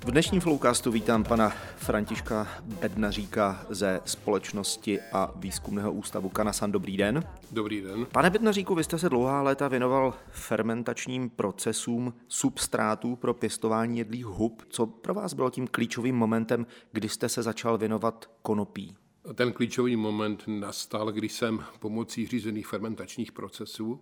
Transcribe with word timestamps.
V 0.00 0.10
dnešním 0.10 0.40
Flowcastu 0.40 0.90
vítám 0.90 1.24
pana 1.24 1.52
Františka 1.76 2.48
Bednaříka 2.80 3.66
ze 3.70 4.00
společnosti 4.04 5.00
a 5.12 5.32
výzkumného 5.36 5.92
ústavu 5.92 6.28
Kanasan. 6.28 6.72
Dobrý 6.72 6.96
den. 6.96 7.24
Dobrý 7.50 7.80
den. 7.80 8.06
Pane 8.12 8.30
Bednaříku, 8.30 8.74
vy 8.74 8.84
jste 8.84 8.98
se 8.98 9.08
dlouhá 9.08 9.42
léta 9.42 9.68
věnoval 9.68 10.14
fermentačním 10.30 11.30
procesům 11.30 12.14
substrátů 12.28 13.16
pro 13.16 13.34
pěstování 13.34 13.98
jedlých 13.98 14.24
hub. 14.24 14.62
Co 14.68 14.86
pro 14.86 15.14
vás 15.14 15.34
bylo 15.34 15.50
tím 15.50 15.66
klíčovým 15.66 16.16
momentem, 16.16 16.66
kdy 16.92 17.08
jste 17.08 17.28
se 17.28 17.42
začal 17.42 17.78
věnovat 17.78 18.30
konopí? 18.42 18.96
Ten 19.34 19.52
klíčový 19.52 19.96
moment 19.96 20.44
nastal, 20.46 21.12
když 21.12 21.32
jsem 21.32 21.64
pomocí 21.78 22.26
řízených 22.26 22.66
fermentačních 22.66 23.32
procesů 23.32 24.00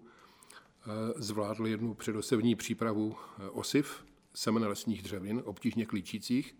zvládl 1.16 1.66
jednu 1.66 1.94
předosevní 1.94 2.54
přípravu 2.54 3.16
eh, 3.16 3.50
osiv, 3.50 4.04
semene 4.34 4.66
lesních 4.66 5.02
dřevin, 5.02 5.42
obtížně 5.44 5.86
klíčících. 5.86 6.56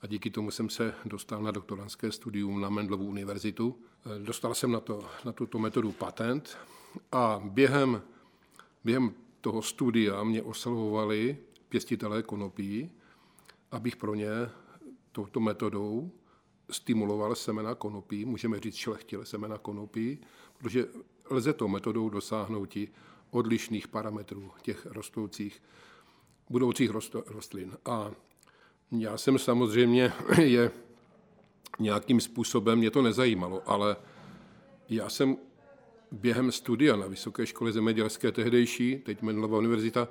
A 0.00 0.06
díky 0.06 0.30
tomu 0.30 0.50
jsem 0.50 0.70
se 0.70 0.94
dostal 1.04 1.42
na 1.42 1.50
doktorantské 1.50 2.12
studium 2.12 2.60
na 2.60 2.70
Mendlovu 2.70 3.04
univerzitu. 3.04 3.78
Eh, 4.06 4.18
dostal 4.18 4.54
jsem 4.54 4.72
na, 4.72 4.80
to, 4.80 5.04
na 5.24 5.32
tuto 5.32 5.58
metodu 5.58 5.92
patent 5.92 6.58
a 7.12 7.40
během, 7.44 8.02
během 8.84 9.14
toho 9.40 9.62
studia 9.62 10.24
mě 10.24 10.42
oslovovali 10.42 11.36
pěstitelé 11.68 12.22
konopí, 12.22 12.90
abych 13.70 13.96
pro 13.96 14.14
ně 14.14 14.28
touto 15.12 15.40
metodou 15.40 16.10
stimuloval 16.70 17.34
semena 17.34 17.74
konopí, 17.74 18.24
můžeme 18.24 18.60
říct 18.60 18.74
šlechtil 18.74 19.24
semena 19.24 19.58
konopí, 19.58 20.18
protože 20.58 20.86
lze 21.30 21.52
to 21.52 21.68
metodou 21.68 22.08
dosáhnout 22.08 22.76
i 22.76 22.88
odlišných 23.32 23.88
parametrů 23.88 24.50
těch 24.62 24.86
rostoucích, 24.86 25.62
budoucích 26.50 26.90
rostlin. 27.26 27.72
A 27.84 28.10
já 28.90 29.18
jsem 29.18 29.38
samozřejmě 29.38 30.12
je 30.40 30.70
nějakým 31.78 32.20
způsobem, 32.20 32.78
mě 32.78 32.90
to 32.90 33.02
nezajímalo, 33.02 33.62
ale 33.66 33.96
já 34.88 35.08
jsem 35.08 35.36
během 36.12 36.52
studia 36.52 36.96
na 36.96 37.06
Vysoké 37.06 37.46
škole 37.46 37.72
zemědělské 37.72 38.32
tehdejší, 38.32 38.96
teď 38.96 39.22
Mendelova 39.22 39.58
univerzita, 39.58 40.08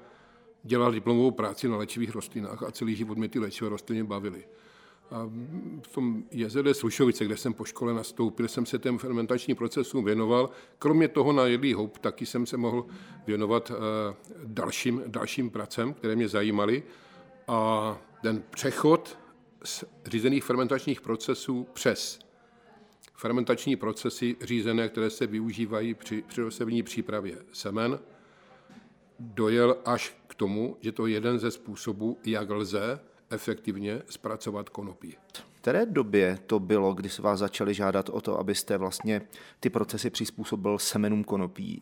dělal 0.64 0.92
diplomovou 0.92 1.32
práci 1.32 1.68
na 1.68 1.78
léčivých 1.78 2.12
rostlinách 2.12 2.64
a 2.64 2.72
celý 2.72 2.96
život 2.96 3.18
mě 3.18 3.30
ty 3.30 3.40
léčivé 3.40 3.70
rostliny 3.70 4.04
bavily. 4.04 4.44
A 5.12 5.30
v 5.82 5.88
tom 5.88 6.24
jezere 6.32 6.74
Slušovice, 6.74 7.26
kde 7.26 7.38
jsem 7.38 7.54
po 7.54 7.66
škole 7.66 7.94
nastoupil, 7.94 8.48
jsem 8.48 8.66
se 8.66 8.80
těm 8.80 8.98
fermentačním 8.98 9.58
procesům 9.58 10.06
věnoval. 10.06 10.50
Kromě 10.80 11.08
toho 11.08 11.34
na 11.34 11.46
jedlý 11.46 11.74
houp 11.74 11.98
taky 11.98 12.26
jsem 12.26 12.46
se 12.46 12.58
mohl 12.58 12.86
věnovat 13.28 13.72
eh, 13.72 14.16
dalším, 14.44 15.04
dalším 15.08 15.50
pracem, 15.50 15.94
které 15.94 16.16
mě 16.16 16.28
zajímaly. 16.28 16.84
A 17.48 17.98
ten 18.22 18.44
přechod 18.50 19.18
z 19.64 19.84
řízených 20.06 20.44
fermentačních 20.44 21.02
procesů 21.02 21.68
přes 21.74 22.20
fermentační 23.16 23.76
procesy 23.76 24.36
řízené, 24.42 24.90
které 24.90 25.10
se 25.10 25.28
využívají 25.28 25.94
při 25.94 26.24
přirosevní 26.28 26.84
přípravě 26.84 27.38
semen, 27.54 28.00
dojel 29.20 29.78
až 29.86 30.16
k 30.28 30.36
tomu, 30.36 30.78
že 30.80 30.92
to 30.92 31.08
je 31.08 31.14
jeden 31.14 31.40
ze 31.40 31.52
způsobů, 31.52 32.20
jak 32.26 32.50
lze 32.50 33.00
efektivně 33.32 34.02
zpracovat 34.10 34.70
konopí. 34.70 35.18
V 35.54 35.62
které 35.62 35.86
době 35.86 36.40
to 36.48 36.60
bylo, 36.60 36.94
kdy 36.94 37.10
se 37.10 37.22
vás 37.22 37.40
začali 37.40 37.74
žádat 37.74 38.10
o 38.10 38.22
to, 38.22 38.40
abyste 38.40 38.78
vlastně 38.78 39.22
ty 39.60 39.70
procesy 39.70 40.10
přizpůsobil 40.10 40.78
semenům 40.80 41.24
konopí? 41.24 41.82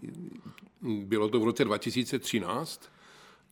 Bylo 0.81 1.29
to 1.29 1.39
v 1.39 1.43
roce 1.43 1.65
2013. 1.65 2.81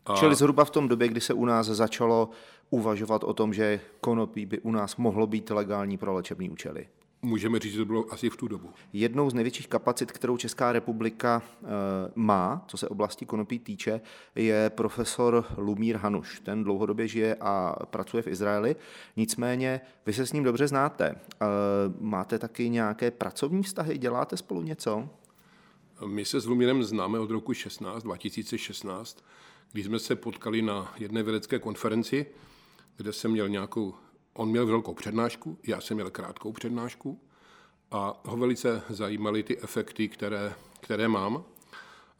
A... 0.05 0.15
Čili 0.15 0.35
zhruba 0.35 0.65
v 0.65 0.69
tom 0.69 0.87
době, 0.87 1.07
kdy 1.07 1.21
se 1.21 1.33
u 1.33 1.45
nás 1.45 1.67
začalo 1.67 2.29
uvažovat 2.69 3.23
o 3.23 3.33
tom, 3.33 3.53
že 3.53 3.79
konopí 4.01 4.45
by 4.45 4.59
u 4.59 4.71
nás 4.71 4.95
mohlo 4.95 5.27
být 5.27 5.49
legální 5.49 5.97
pro 5.97 6.13
léčebné 6.13 6.49
účely. 6.49 6.87
Můžeme 7.21 7.59
říct, 7.59 7.71
že 7.73 7.79
to 7.79 7.85
bylo 7.85 8.13
asi 8.13 8.29
v 8.29 8.37
tu 8.37 8.47
dobu. 8.47 8.69
Jednou 8.93 9.29
z 9.29 9.33
největších 9.33 9.67
kapacit, 9.67 10.11
kterou 10.11 10.37
Česká 10.37 10.71
republika 10.71 11.41
eh, 11.45 11.67
má, 12.15 12.65
co 12.67 12.77
se 12.77 12.87
oblasti 12.89 13.25
konopí 13.25 13.59
týče, 13.59 14.01
je 14.35 14.69
profesor 14.69 15.45
Lumír 15.57 15.95
Hanuš. 15.95 16.39
Ten 16.39 16.63
dlouhodobě 16.63 17.07
žije 17.07 17.35
a 17.35 17.75
pracuje 17.85 18.23
v 18.23 18.27
Izraeli. 18.27 18.75
Nicméně 19.15 19.81
vy 20.05 20.13
se 20.13 20.25
s 20.25 20.33
ním 20.33 20.43
dobře 20.43 20.67
znáte. 20.67 21.05
Eh, 21.09 21.45
máte 21.99 22.39
taky 22.39 22.69
nějaké 22.69 23.11
pracovní 23.11 23.63
vztahy? 23.63 23.97
Děláte 23.97 24.37
spolu 24.37 24.61
něco? 24.61 25.09
My 26.05 26.25
se 26.25 26.39
s 26.39 26.45
Lumírem 26.45 26.83
známe 26.83 27.19
od 27.19 27.31
roku 27.31 27.53
16, 27.53 28.03
2016, 28.03 29.23
když 29.71 29.85
jsme 29.85 29.99
se 29.99 30.15
potkali 30.15 30.61
na 30.61 30.93
jedné 30.97 31.23
vědecké 31.23 31.59
konferenci, 31.59 32.25
kde 32.97 33.13
jsem 33.13 33.31
měl 33.31 33.49
nějakou 33.49 33.95
On 34.37 34.49
měl 34.49 34.65
velkou 34.65 34.93
přednášku, 34.93 35.57
já 35.67 35.81
jsem 35.81 35.97
měl 35.97 36.09
krátkou 36.09 36.51
přednášku 36.51 37.21
a 37.91 38.21
ho 38.25 38.37
velice 38.37 38.81
zajímaly 38.89 39.43
ty 39.43 39.59
efekty, 39.61 40.09
které, 40.09 40.55
které 40.79 41.07
mám. 41.07 41.43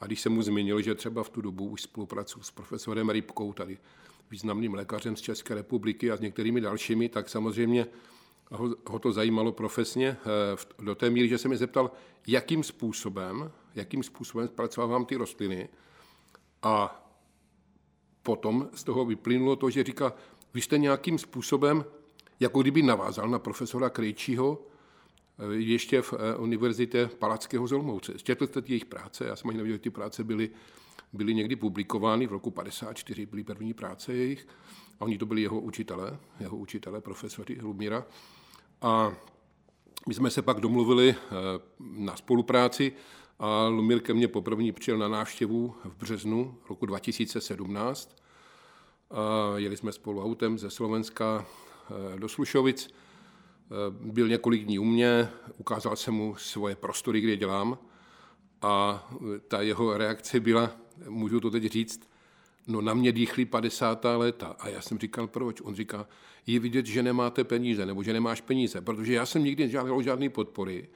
A 0.02 0.06
když 0.06 0.22
jsem 0.22 0.34
mu 0.34 0.42
zmínil, 0.42 0.82
že 0.82 0.96
třeba 0.96 1.24
v 1.24 1.30
tu 1.30 1.42
dobu 1.42 1.68
už 1.68 1.82
spolupracuji 1.82 2.44
s 2.44 2.52
profesorem 2.52 3.10
Rybkou, 3.10 3.54
tady 3.54 3.78
významným 4.32 4.74
lékařem 4.74 5.16
z 5.16 5.22
České 5.22 5.56
republiky 5.56 6.12
a 6.12 6.18
s 6.18 6.20
některými 6.20 6.62
dalšími, 6.62 7.10
tak 7.10 7.30
samozřejmě 7.30 7.88
ho, 8.52 8.76
ho 8.88 9.00
to 9.00 9.12
zajímalo 9.12 9.52
profesně 9.52 10.08
eh, 10.08 10.84
do 10.84 10.96
té 10.96 11.10
míry, 11.10 11.30
že 11.30 11.38
se 11.38 11.48
mi 11.48 11.58
zeptal, 11.58 11.92
jakým 12.28 12.64
způsobem, 12.64 13.52
jakým 13.76 14.04
způsobem 14.04 14.48
zpracovávám 14.48 15.06
ty 15.06 15.16
rostliny. 15.16 15.70
A 16.64 17.06
potom 18.24 18.70
z 18.74 18.84
toho 18.84 19.06
vyplynulo 19.06 19.56
to, 19.56 19.70
že 19.70 19.84
říká, 19.84 20.14
vy 20.54 20.62
jste 20.62 20.78
nějakým 20.78 21.18
způsobem 21.18 21.86
jako 22.40 22.62
kdyby 22.62 22.82
navázal 22.82 23.30
na 23.30 23.40
profesora 23.40 23.90
Krejčího, 23.90 24.68
eh, 25.40 25.56
ještě 25.56 26.02
v 26.02 26.14
eh, 26.14 26.36
univerzitě 26.36 27.10
Palackého 27.20 27.68
Zolmouce. 27.68 28.14
Četl 28.24 28.48
jste 28.48 28.62
jejich 28.66 28.86
práce, 28.86 29.26
já 29.26 29.36
jsem 29.36 29.50
ani 29.50 29.58
nevěděl, 29.58 29.76
že 29.76 29.82
ty 29.82 29.90
práce 29.90 30.24
byly, 30.24 30.50
byly 31.14 31.36
někdy 31.36 31.56
publikovány, 31.56 32.28
v 32.28 32.32
roku 32.32 32.52
54 32.52 33.26
byly 33.26 33.44
první 33.44 33.74
práce 33.74 34.14
jejich, 34.14 34.48
a 35.00 35.06
oni 35.06 35.18
to 35.18 35.26
byli 35.26 35.42
jeho 35.42 35.60
učitelé, 35.60 36.20
jeho 36.40 36.58
učitelé, 36.58 37.02
profesory 37.02 37.58
Lumíra. 37.62 38.06
A 38.82 39.14
my 40.08 40.14
jsme 40.14 40.30
se 40.30 40.42
pak 40.42 40.60
domluvili 40.60 41.10
eh, 41.10 41.34
na 41.80 42.16
spolupráci 42.16 42.94
a 43.40 43.68
Lumír 43.68 44.00
ke 44.00 44.14
mně 44.14 44.28
poprvé 44.28 44.72
přijel 44.72 44.98
na 44.98 45.08
návštěvu 45.08 45.76
v 45.84 45.96
březnu 45.98 46.58
roku 46.70 46.86
2017. 46.86 48.16
A 49.12 49.54
jeli 49.58 49.78
jsme 49.78 49.92
spolu 49.92 50.24
autem 50.24 50.58
ze 50.58 50.70
Slovenska 50.70 51.46
do 52.18 52.30
Slušovic. 52.30 52.90
Eh, 53.72 54.12
byl 54.12 54.28
několik 54.28 54.64
dní 54.64 54.80
u 54.80 54.84
mě, 54.84 55.30
ukázal 55.58 55.96
jsem 55.96 56.14
mu 56.14 56.36
svoje 56.36 56.76
prostory, 56.76 57.22
kde 57.22 57.36
dělám 57.36 57.78
a 58.62 59.08
eh, 59.12 59.40
ta 59.40 59.62
jeho 59.62 59.98
reakce 59.98 60.40
byla, 60.40 60.72
můžu 61.10 61.40
to 61.40 61.52
teď 61.52 61.66
říct, 61.66 62.10
no 62.68 62.82
na 62.82 62.94
mě 62.94 63.12
dýchly 63.12 63.46
50. 63.46 64.06
léta. 64.18 64.56
A 64.60 64.70
já 64.70 64.82
jsem 64.82 65.00
říkal, 65.00 65.28
proč? 65.28 65.62
On 65.62 65.76
říká, 65.76 66.08
je 66.48 66.60
vidět, 66.60 66.86
že 66.86 67.04
nemáte 67.04 67.44
peníze, 67.44 67.86
nebo 67.86 68.04
že 68.04 68.14
nemáš 68.14 68.42
peníze, 68.42 68.82
protože 68.82 69.14
já 69.14 69.26
jsem 69.26 69.44
nikdy 69.44 69.64
nežádal 69.64 70.02
žádné 70.02 70.30
podpory 70.30 70.90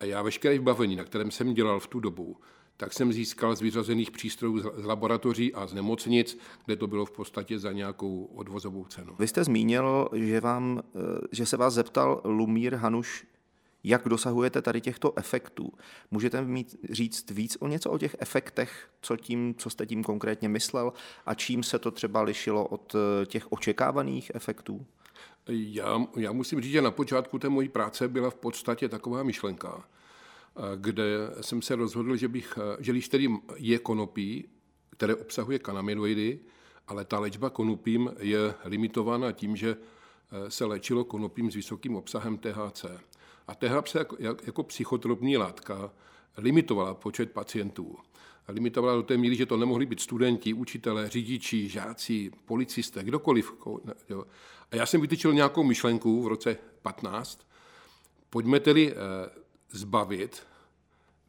a 0.00 0.04
já 0.04 0.22
veškeré 0.22 0.58
vybavení, 0.58 0.96
na 0.96 1.04
kterém 1.04 1.30
jsem 1.30 1.54
dělal 1.54 1.80
v 1.80 1.86
tu 1.86 2.00
dobu, 2.00 2.36
tak 2.80 2.92
jsem 2.92 3.12
získal 3.12 3.56
z 3.56 3.60
vyřazených 3.60 4.10
přístrojů 4.10 4.58
z 4.58 4.84
laboratoří 4.84 5.54
a 5.54 5.66
z 5.66 5.74
nemocnic, 5.74 6.38
kde 6.64 6.76
to 6.76 6.86
bylo 6.86 7.06
v 7.06 7.10
podstatě 7.10 7.58
za 7.58 7.72
nějakou 7.72 8.24
odvozovou 8.24 8.84
cenu. 8.84 9.14
Vy 9.18 9.28
jste 9.28 9.44
zmínil, 9.44 10.08
že, 10.14 10.40
vám, 10.40 10.82
eh, 10.94 10.98
že 11.32 11.46
se 11.46 11.56
vás 11.56 11.74
zeptal 11.74 12.20
Lumír 12.24 12.74
Hanuš, 12.74 13.26
jak 13.84 14.08
dosahujete 14.08 14.62
tady 14.62 14.80
těchto 14.80 15.18
efektů. 15.18 15.72
Můžete 16.10 16.42
mít 16.42 16.76
říct 16.90 17.30
víc 17.30 17.56
o 17.60 17.68
něco 17.68 17.90
o 17.90 17.98
těch 17.98 18.16
efektech, 18.18 18.90
co, 19.00 19.16
tím, 19.16 19.54
co 19.58 19.70
jste 19.70 19.86
tím 19.86 20.04
konkrétně 20.04 20.48
myslel 20.48 20.92
a 21.26 21.34
čím 21.34 21.62
se 21.62 21.78
to 21.78 21.90
třeba 21.90 22.22
lišilo 22.22 22.66
od 22.66 22.94
eh, 22.94 23.26
těch 23.26 23.52
očekávaných 23.52 24.30
efektů? 24.34 24.86
Já, 25.48 26.06
já 26.16 26.32
musím 26.32 26.60
říct, 26.60 26.72
že 26.72 26.82
na 26.82 26.90
počátku 26.90 27.38
té 27.38 27.48
mojí 27.48 27.68
práce 27.68 28.08
byla 28.08 28.30
v 28.30 28.34
podstatě 28.34 28.88
taková 28.88 29.22
myšlenka, 29.22 29.84
kde 30.76 31.04
jsem 31.40 31.62
se 31.62 31.76
rozhodl, 31.76 32.16
že, 32.16 32.28
bych, 32.28 32.58
že 32.78 32.92
když 32.92 33.08
tedy 33.08 33.28
je 33.56 33.78
konopí, 33.78 34.48
které 34.90 35.14
obsahuje 35.14 35.58
kanaminoidy, 35.58 36.40
ale 36.88 37.04
ta 37.04 37.18
léčba 37.18 37.50
konopím 37.50 38.10
je 38.18 38.54
limitována 38.64 39.32
tím, 39.32 39.56
že 39.56 39.76
eh, 39.76 40.50
se 40.50 40.64
léčilo 40.64 41.04
konopím 41.04 41.50
s 41.50 41.54
vysokým 41.54 41.96
obsahem 41.96 42.38
THC. 42.38 42.84
A 43.46 43.54
THC 43.54 43.94
jako, 43.94 44.16
jako 44.20 44.62
psychotropní 44.62 45.36
látka 45.36 45.92
limitovala 46.36 46.94
počet 46.94 47.32
pacientů. 47.32 47.96
Limitovala 48.48 48.96
do 48.96 49.02
té 49.02 49.16
míry, 49.16 49.36
že 49.36 49.46
to 49.46 49.56
nemohli 49.56 49.86
být 49.86 50.00
studenti, 50.00 50.54
učitelé, 50.54 51.08
řidiči, 51.08 51.68
žáci, 51.68 52.30
policisté, 52.44 53.04
kdokoliv. 53.04 53.52
A 54.70 54.76
já 54.76 54.86
jsem 54.86 55.00
vytyčil 55.00 55.32
nějakou 55.32 55.64
myšlenku 55.64 56.22
v 56.22 56.26
roce 56.26 56.56
15. 56.82 57.46
Pojďme 58.30 58.60
tedy 58.60 58.92
eh, 58.92 58.94
zbavit 59.70 60.42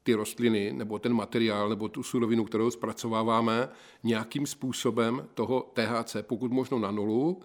ty 0.03 0.13
rostliny 0.13 0.73
nebo 0.73 0.99
ten 0.99 1.13
materiál 1.13 1.69
nebo 1.69 1.87
tu 1.87 2.03
surovinu, 2.03 2.45
kterou 2.45 2.71
zpracováváme, 2.71 3.69
nějakým 4.03 4.47
způsobem 4.47 5.27
toho 5.33 5.71
THC, 5.73 6.15
pokud 6.21 6.51
možno 6.51 6.79
na 6.79 6.91
nulu, 6.91 7.41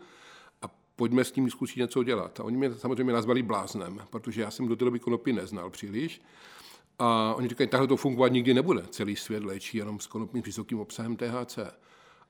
a 0.62 0.70
pojďme 0.96 1.24
s 1.24 1.32
tím 1.32 1.50
zkusit 1.50 1.80
něco 1.80 2.02
dělat. 2.02 2.40
A 2.40 2.44
oni 2.44 2.56
mě 2.56 2.74
samozřejmě 2.74 3.12
nazvali 3.12 3.42
bláznem, 3.42 4.00
protože 4.10 4.42
já 4.42 4.50
jsem 4.50 4.68
do 4.68 4.76
té 4.76 4.84
doby 4.84 4.98
konopí 4.98 5.32
neznal 5.32 5.70
příliš. 5.70 6.22
A 6.98 7.34
oni 7.34 7.48
říkají, 7.48 7.68
takhle 7.68 7.88
to 7.88 7.96
fungovat 7.96 8.32
nikdy 8.32 8.54
nebude. 8.54 8.82
Celý 8.90 9.16
svět 9.16 9.44
léčí 9.44 9.78
jenom 9.78 10.00
s 10.00 10.06
konopím 10.06 10.42
s 10.42 10.46
vysokým 10.46 10.80
obsahem 10.80 11.16
THC. 11.16 11.58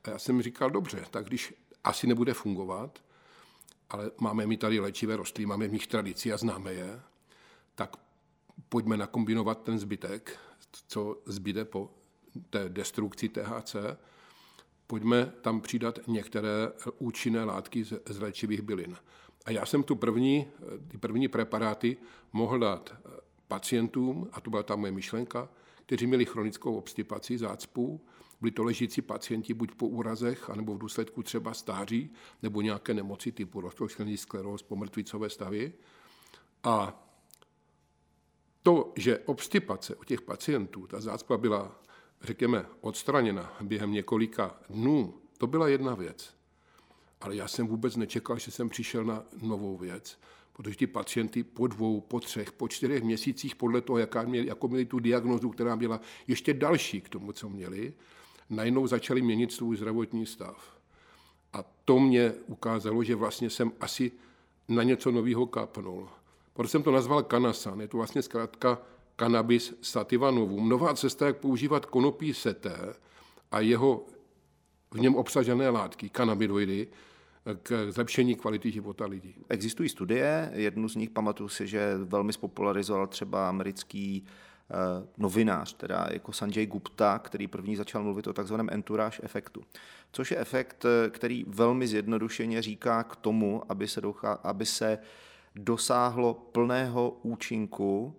A 0.05 0.11
já 0.11 0.19
jsem 0.19 0.43
říkal, 0.43 0.71
dobře, 0.71 1.05
tak 1.11 1.27
když 1.27 1.55
asi 1.85 2.07
nebude 2.07 2.35
fungovat, 2.35 2.99
ale 3.91 4.11
máme 4.21 4.47
my 4.47 4.57
tady 4.57 4.81
léčivé 4.81 5.17
rostliny, 5.17 5.47
máme 5.47 5.69
v 5.69 5.73
nich 5.73 5.87
tradici 5.87 6.33
a 6.33 6.37
známe 6.37 6.73
je, 6.73 7.01
tak 7.75 7.97
pojďme 8.69 8.97
nakombinovat 8.97 9.63
ten 9.63 9.79
zbytek, 9.79 10.39
co 10.89 11.23
zbyde 11.27 11.65
po 11.65 11.91
té 12.51 12.69
destrukci 12.69 13.29
THC, 13.29 13.77
pojďme 14.87 15.33
tam 15.41 15.61
přidat 15.61 15.99
některé 16.07 16.53
účinné 16.99 17.45
látky 17.45 17.85
z, 17.85 17.93
z 18.09 18.19
léčivých 18.19 18.63
bylin. 18.63 18.97
A 19.45 19.51
já 19.51 19.67
jsem 19.67 19.83
tu 19.83 19.97
první, 19.97 20.47
ty 20.89 20.99
první 20.99 21.29
preparáty 21.29 21.97
mohl 22.33 22.59
dát 22.59 22.95
pacientům, 23.49 24.29
a 24.33 24.41
to 24.41 24.51
byla 24.51 24.63
ta 24.63 24.77
moje 24.77 24.93
myšlenka, 24.93 25.49
kteří 25.87 26.07
měli 26.07 26.25
chronickou 26.25 26.77
obstipaci 26.77 27.39
zácpů, 27.39 28.01
byli 28.41 28.51
to 28.51 28.65
ležící 28.65 29.03
pacienti 29.03 29.55
buď 29.55 29.75
po 29.75 29.89
úrazech, 29.89 30.51
anebo 30.51 30.75
v 30.75 30.79
důsledku 30.79 31.23
třeba 31.23 31.55
stáří, 31.55 32.11
nebo 32.43 32.61
nějaké 32.61 32.95
nemoci 32.95 33.33
typu 33.33 33.61
roztroušený 33.61 34.17
skleróz, 34.17 34.63
pomrtvicové 34.63 35.31
stavy. 35.31 35.73
A 36.63 37.04
to, 38.65 38.93
že 38.97 39.19
obstipace 39.19 39.95
u 39.95 40.05
těch 40.05 40.21
pacientů, 40.21 40.87
ta 40.87 41.01
zácpa 41.01 41.37
byla, 41.37 41.81
řekněme, 42.23 42.67
odstraněna 42.81 43.57
během 43.63 43.93
několika 43.93 44.57
dnů, 44.71 45.15
to 45.39 45.47
byla 45.47 45.69
jedna 45.69 45.95
věc. 45.95 46.35
Ale 47.21 47.37
já 47.37 47.49
jsem 47.49 47.67
vůbec 47.67 47.97
nečekal, 47.97 48.39
že 48.39 48.51
jsem 48.51 48.69
přišel 48.69 49.05
na 49.05 49.25
novou 49.43 49.77
věc, 49.77 50.21
protože 50.53 50.77
ti 50.77 50.87
pacienty 50.87 51.43
po 51.43 51.67
dvou, 51.67 52.01
po 52.01 52.21
třech, 52.21 52.53
po 52.53 52.69
čtyřech 52.69 53.03
měsících, 53.03 53.57
podle 53.57 53.81
toho, 53.81 53.99
jaká 53.99 54.23
měli, 54.23 54.47
jako 54.47 54.69
měli 54.69 54.85
tu 54.85 54.99
diagnozu, 54.99 55.51
která 55.51 55.77
byla 55.77 56.01
ještě 56.27 56.55
další 56.55 57.01
k 57.01 57.09
tomu, 57.09 57.33
co 57.33 57.49
měli, 57.49 57.95
najednou 58.51 58.87
začali 58.87 59.23
měnit 59.23 59.53
svůj 59.53 59.77
zdravotní 59.77 60.27
stav. 60.27 60.79
A 61.53 61.65
to 61.85 62.01
mě 62.01 62.33
ukázalo, 62.47 63.05
že 63.05 63.15
vlastně 63.15 63.51
jsem 63.51 63.73
asi 63.81 64.13
na 64.69 64.83
něco 64.83 65.11
nového 65.11 65.47
kapnul. 65.47 66.09
Proto 66.55 66.69
jsem 66.69 66.83
to 66.83 66.91
nazval 66.91 67.23
kanasan. 67.23 67.81
Je 67.81 67.89
to 67.89 67.97
vlastně 67.97 68.23
zkrátka 68.23 68.79
cannabis 69.17 69.75
sativa 69.83 70.31
novum. 70.31 70.69
Nová 70.69 70.95
cesta, 70.95 71.27
jak 71.27 71.37
používat 71.37 71.87
konopí 71.87 72.35
seté 72.35 72.95
a 73.51 73.61
jeho 73.61 74.07
v 74.95 75.01
něm 75.01 75.15
obsažené 75.15 75.69
látky, 75.69 76.09
kanabidoidy, 76.09 76.89
k 77.63 77.87
zlepšení 77.91 78.35
kvality 78.35 78.71
života 78.71 79.07
lidí. 79.07 79.35
Existují 79.49 79.89
studie, 79.89 80.51
jednu 80.55 80.89
z 80.89 80.97
nich 80.97 81.11
pamatuju 81.11 81.49
si, 81.49 81.67
že 81.67 81.95
velmi 81.99 82.33
spopularizoval 82.33 83.07
třeba 83.07 83.49
americký 83.49 84.25
uh, 84.25 84.77
novinář, 85.19 85.75
teda 85.75 86.07
jako 86.13 86.33
Sanjay 86.33 86.67
Gupta, 86.67 87.19
který 87.19 87.47
první 87.47 87.77
začal 87.77 88.03
mluvit 88.03 88.27
o 88.27 88.33
takzvaném 88.33 88.69
entourage 88.73 89.21
efektu. 89.23 89.63
Což 90.13 90.31
je 90.31 90.37
efekt, 90.39 90.85
eh, 90.85 91.11
který 91.11 91.45
velmi 91.49 91.87
zjednodušeně 91.87 92.63
říká 92.63 93.03
k 93.03 93.17
tomu, 93.17 93.63
aby 93.69 93.89
se, 93.89 94.01
dochá, 94.01 94.33
aby 94.33 94.67
se 94.67 94.99
dosáhlo 95.55 96.35
plného 96.35 97.19
účinku 97.23 98.15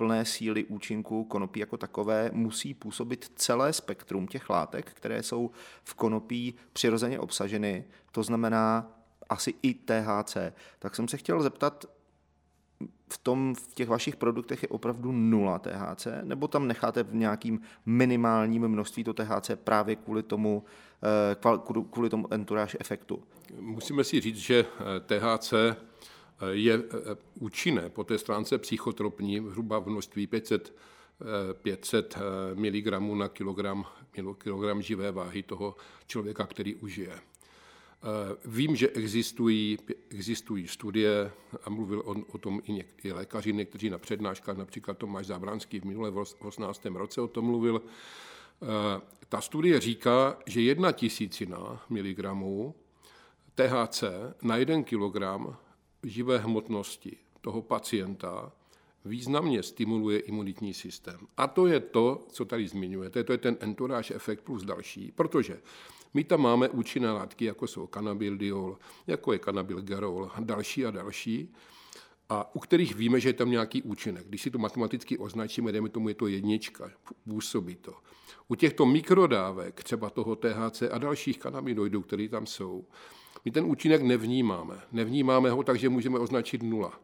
plné 0.00 0.24
síly 0.24 0.64
účinku 0.64 1.24
konopí 1.24 1.60
jako 1.60 1.76
takové 1.76 2.30
musí 2.32 2.74
působit 2.74 3.32
celé 3.34 3.72
spektrum 3.72 4.26
těch 4.26 4.50
látek, 4.50 4.90
které 4.94 5.22
jsou 5.22 5.50
v 5.84 5.94
konopí 5.94 6.54
přirozeně 6.72 7.18
obsaženy, 7.18 7.84
to 8.12 8.22
znamená 8.22 8.92
asi 9.28 9.54
i 9.62 9.74
THC. 9.74 10.36
Tak 10.78 10.96
jsem 10.96 11.08
se 11.08 11.16
chtěl 11.16 11.42
zeptat, 11.42 11.86
v, 13.12 13.18
tom, 13.18 13.54
v 13.54 13.74
těch 13.74 13.88
vašich 13.88 14.16
produktech 14.16 14.62
je 14.62 14.68
opravdu 14.68 15.12
nula 15.12 15.58
THC, 15.58 16.06
nebo 16.22 16.48
tam 16.48 16.68
necháte 16.68 17.02
v 17.02 17.14
nějakým 17.14 17.60
minimálním 17.86 18.68
množství 18.68 19.04
to 19.04 19.14
THC 19.14 19.50
právě 19.64 19.96
kvůli 19.96 20.22
tomu, 20.22 20.64
eh, 21.32 21.36
kvůli 21.90 22.10
tomu 22.10 22.32
entourage 22.32 22.76
efektu? 22.80 23.22
Musíme 23.60 24.04
si 24.04 24.20
říct, 24.20 24.36
že 24.36 24.64
eh, 24.64 25.00
THC 25.00 25.54
je 26.50 26.74
eh, 26.74 27.16
účinné 27.34 27.90
po 27.90 28.04
té 28.04 28.18
stránce 28.18 28.58
psychotropní 28.58 29.40
zhruba 29.40 29.78
v 29.78 29.86
množství 29.86 30.26
500, 30.26 30.74
500 31.62 32.18
mg 32.54 32.86
na 33.14 33.28
kilogram, 33.28 33.84
kilogram 34.38 34.82
živé 34.82 35.12
váhy 35.12 35.42
toho 35.42 35.76
člověka, 36.06 36.46
který 36.46 36.74
užije. 36.74 37.20
Eh, 38.02 38.36
vím, 38.44 38.76
že 38.76 38.88
existují, 38.88 39.78
existují 40.10 40.68
studie, 40.68 41.32
a 41.64 41.70
mluvil 41.70 42.00
o, 42.00 42.14
o 42.32 42.38
tom 42.38 42.60
i, 42.64 42.72
něk, 42.72 42.86
i 43.04 43.12
lékaři, 43.12 43.52
někteří 43.52 43.90
na 43.90 43.98
přednáškách, 43.98 44.56
například 44.56 44.98
Tomáš 44.98 45.26
Zábranský 45.26 45.80
v 45.80 45.84
minulé 45.84 46.10
v 46.10 46.24
18. 46.40 46.84
roce 46.84 47.20
o 47.20 47.28
tom 47.28 47.44
mluvil. 47.44 47.82
Eh, 48.62 49.00
ta 49.28 49.40
studie 49.40 49.80
říká, 49.80 50.38
že 50.46 50.60
jedna 50.60 50.92
tisícina 50.92 51.84
miligramů 51.88 52.74
THC 53.54 54.04
na 54.42 54.56
jeden 54.56 54.84
kilogram 54.84 55.56
živé 56.02 56.38
hmotnosti 56.38 57.16
toho 57.40 57.62
pacienta 57.62 58.52
významně 59.04 59.62
stimuluje 59.62 60.18
imunitní 60.18 60.74
systém. 60.74 61.20
A 61.36 61.46
to 61.46 61.66
je 61.66 61.80
to, 61.80 62.24
co 62.32 62.44
tady 62.44 62.68
zmiňujete, 62.68 63.24
to 63.24 63.32
je 63.32 63.38
ten 63.38 63.56
entourage 63.60 64.14
efekt 64.14 64.40
plus 64.40 64.64
další, 64.64 65.12
protože 65.12 65.60
my 66.14 66.24
tam 66.24 66.40
máme 66.40 66.68
účinné 66.68 67.12
látky, 67.12 67.44
jako 67.44 67.66
jsou 67.66 67.86
kanabildiol, 67.86 68.78
jako 69.06 69.32
je 69.32 69.38
kanabilgerol 69.38 70.30
další 70.40 70.86
a 70.86 70.90
další, 70.90 71.54
a 72.28 72.54
u 72.54 72.58
kterých 72.58 72.94
víme, 72.94 73.20
že 73.20 73.28
je 73.28 73.32
tam 73.32 73.50
nějaký 73.50 73.82
účinek. 73.82 74.26
Když 74.26 74.42
si 74.42 74.50
to 74.50 74.58
matematicky 74.58 75.18
označíme, 75.18 75.72
dejme 75.72 75.88
tomu, 75.88 76.08
je 76.08 76.14
to 76.14 76.26
jednička, 76.26 76.90
působí 77.28 77.74
to. 77.74 77.94
U 78.48 78.54
těchto 78.54 78.86
mikrodávek, 78.86 79.82
třeba 79.82 80.10
toho 80.10 80.36
THC 80.36 80.82
a 80.90 80.98
dalších 80.98 81.38
kanabinoidů, 81.38 82.02
které 82.02 82.28
tam 82.28 82.46
jsou, 82.46 82.84
my 83.44 83.50
ten 83.50 83.64
účinek 83.64 84.02
nevnímáme. 84.02 84.80
Nevnímáme 84.92 85.50
ho, 85.50 85.62
takže 85.62 85.88
můžeme 85.88 86.18
označit 86.18 86.62
nula. 86.62 87.00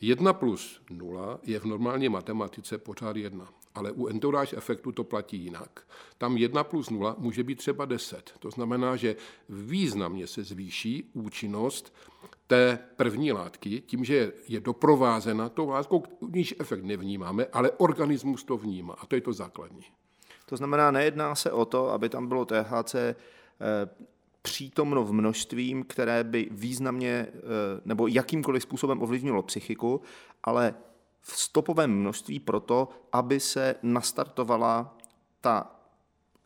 1 0.00 0.32
plus 0.32 0.80
0 0.90 1.38
je 1.42 1.58
v 1.58 1.64
normální 1.64 2.08
matematice 2.08 2.78
pořád 2.78 3.16
1. 3.16 3.48
Ale 3.74 3.92
u 3.92 4.06
entourage 4.06 4.56
efektu 4.56 4.92
to 4.92 5.04
platí 5.04 5.36
jinak. 5.36 5.86
Tam 6.18 6.36
1 6.36 6.64
plus 6.64 6.90
0 6.90 7.16
může 7.18 7.44
být 7.44 7.58
třeba 7.58 7.84
10. 7.84 8.32
To 8.38 8.50
znamená, 8.50 8.96
že 8.96 9.16
významně 9.48 10.26
se 10.26 10.44
zvýší 10.44 11.10
účinnost 11.12 11.94
té 12.46 12.78
první 12.96 13.32
látky 13.32 13.80
tím, 13.86 14.04
že 14.04 14.32
je 14.48 14.60
doprovázena 14.60 15.48
tou 15.48 15.68
látkou, 15.68 16.02
níž 16.34 16.54
efekt 16.58 16.84
nevnímáme, 16.84 17.46
ale 17.52 17.70
organismus 17.70 18.44
to 18.44 18.56
vnímá. 18.56 18.94
A 19.00 19.06
to 19.06 19.14
je 19.14 19.20
to 19.20 19.32
základní. 19.32 19.84
To 20.46 20.56
znamená, 20.56 20.90
nejedná 20.90 21.34
se 21.34 21.52
o 21.52 21.64
to, 21.64 21.90
aby 21.90 22.08
tam 22.08 22.28
bylo 22.28 22.44
THC 22.44 22.94
eh, 22.94 23.16
přítomno 24.42 25.04
v 25.04 25.12
množstvím, 25.12 25.84
které 25.84 26.24
by 26.24 26.48
významně 26.50 27.26
eh, 27.28 27.40
nebo 27.84 28.06
jakýmkoliv 28.06 28.62
způsobem 28.62 29.02
ovlivnilo 29.02 29.42
psychiku, 29.42 30.00
ale 30.44 30.74
v 31.20 31.40
stopovém 31.40 31.90
množství 31.90 32.40
proto, 32.40 32.88
aby 33.12 33.40
se 33.40 33.74
nastartovala 33.82 34.98
ta 35.40 35.80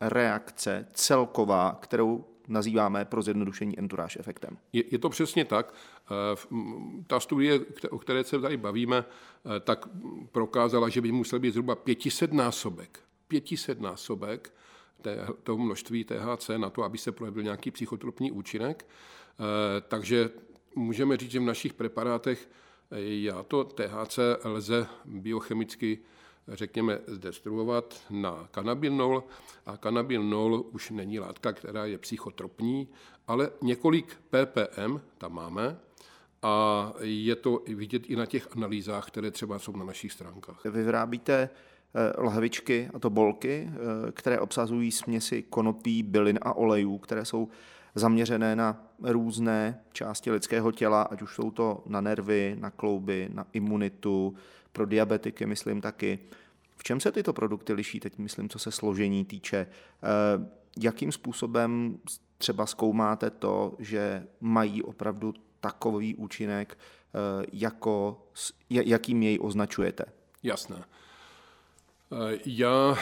reakce 0.01 0.87
celková, 0.93 1.77
kterou 1.81 2.25
nazýváme 2.47 3.05
pro 3.05 3.21
zjednodušení 3.21 3.79
entourage 3.79 4.19
efektem. 4.19 4.57
Je, 4.73 4.83
je 4.91 4.99
to 4.99 5.09
přesně 5.09 5.45
tak. 5.45 5.73
Eh, 5.73 7.03
ta 7.07 7.19
studie, 7.19 7.59
o 7.89 7.99
které 7.99 8.23
se 8.23 8.39
tady 8.39 8.57
bavíme, 8.57 9.05
eh, 9.05 9.59
tak 9.59 9.87
prokázala, 10.31 10.89
že 10.89 11.01
by 11.01 11.11
musel 11.11 11.39
být 11.39 11.51
zhruba 11.51 11.75
500 11.75 12.33
násobek. 12.33 12.99
500 13.27 13.81
násobek 13.81 14.53
té, 15.43 15.51
množství 15.55 16.03
THC 16.03 16.49
na 16.57 16.69
to, 16.69 16.83
aby 16.83 16.97
se 16.97 17.11
projevil 17.11 17.43
nějaký 17.43 17.71
psychotropní 17.71 18.31
účinek. 18.31 18.85
Eh, 18.85 19.81
takže 19.87 20.29
můžeme 20.75 21.17
říct, 21.17 21.31
že 21.31 21.39
v 21.39 21.43
našich 21.43 21.73
preparátech 21.73 22.49
eh, 22.91 22.99
já 22.99 23.43
to 23.43 23.63
THC 23.63 24.19
lze 24.43 24.87
biochemicky 25.05 25.99
řekněme, 26.47 26.99
zdestruovat 27.07 28.01
na 28.09 28.47
kanabinol 28.51 29.23
a 29.65 29.77
kanabinol 29.77 30.65
už 30.71 30.89
není 30.89 31.19
látka, 31.19 31.53
která 31.53 31.85
je 31.85 31.97
psychotropní, 31.97 32.87
ale 33.27 33.49
několik 33.61 34.17
ppm 34.29 34.99
tam 35.17 35.33
máme 35.33 35.79
a 36.41 36.93
je 37.01 37.35
to 37.35 37.63
vidět 37.67 38.09
i 38.09 38.15
na 38.15 38.25
těch 38.25 38.47
analýzách, 38.55 39.07
které 39.07 39.31
třeba 39.31 39.59
jsou 39.59 39.75
na 39.75 39.85
našich 39.85 40.11
stránkách. 40.11 40.63
Vy 40.63 40.83
vyrábíte 40.83 41.49
lahvičky, 42.17 42.89
a 42.93 42.99
to 42.99 43.09
bolky, 43.09 43.69
eh, 43.69 44.11
které 44.11 44.39
obsazují 44.39 44.91
směsi 44.91 45.43
konopí, 45.43 46.03
bylin 46.03 46.39
a 46.41 46.53
olejů, 46.53 46.97
které 46.97 47.25
jsou 47.25 47.47
zaměřené 47.95 48.55
na 48.55 48.83
různé 49.01 49.79
části 49.93 50.31
lidského 50.31 50.71
těla, 50.71 51.01
ať 51.01 51.21
už 51.21 51.35
jsou 51.35 51.51
to 51.51 51.83
na 51.85 52.01
nervy, 52.01 52.55
na 52.59 52.69
klouby, 52.69 53.29
na 53.33 53.45
imunitu, 53.53 54.35
pro 54.71 54.85
diabetiky, 54.85 55.45
myslím 55.45 55.81
taky. 55.81 56.19
V 56.77 56.83
čem 56.83 56.99
se 56.99 57.11
tyto 57.11 57.33
produkty 57.33 57.73
liší, 57.73 57.99
teď 57.99 58.17
myslím, 58.17 58.49
co 58.49 58.59
se 58.59 58.71
složení 58.71 59.25
týče? 59.25 59.67
Jakým 60.79 61.11
způsobem 61.11 61.97
třeba 62.37 62.65
zkoumáte 62.65 63.29
to, 63.29 63.75
že 63.79 64.27
mají 64.41 64.83
opravdu 64.83 65.33
takový 65.59 66.15
účinek, 66.15 66.77
jako, 67.53 68.21
jakým 68.69 69.23
jej 69.23 69.39
označujete? 69.41 70.05
Jasné. 70.43 70.83
Já 72.45 72.97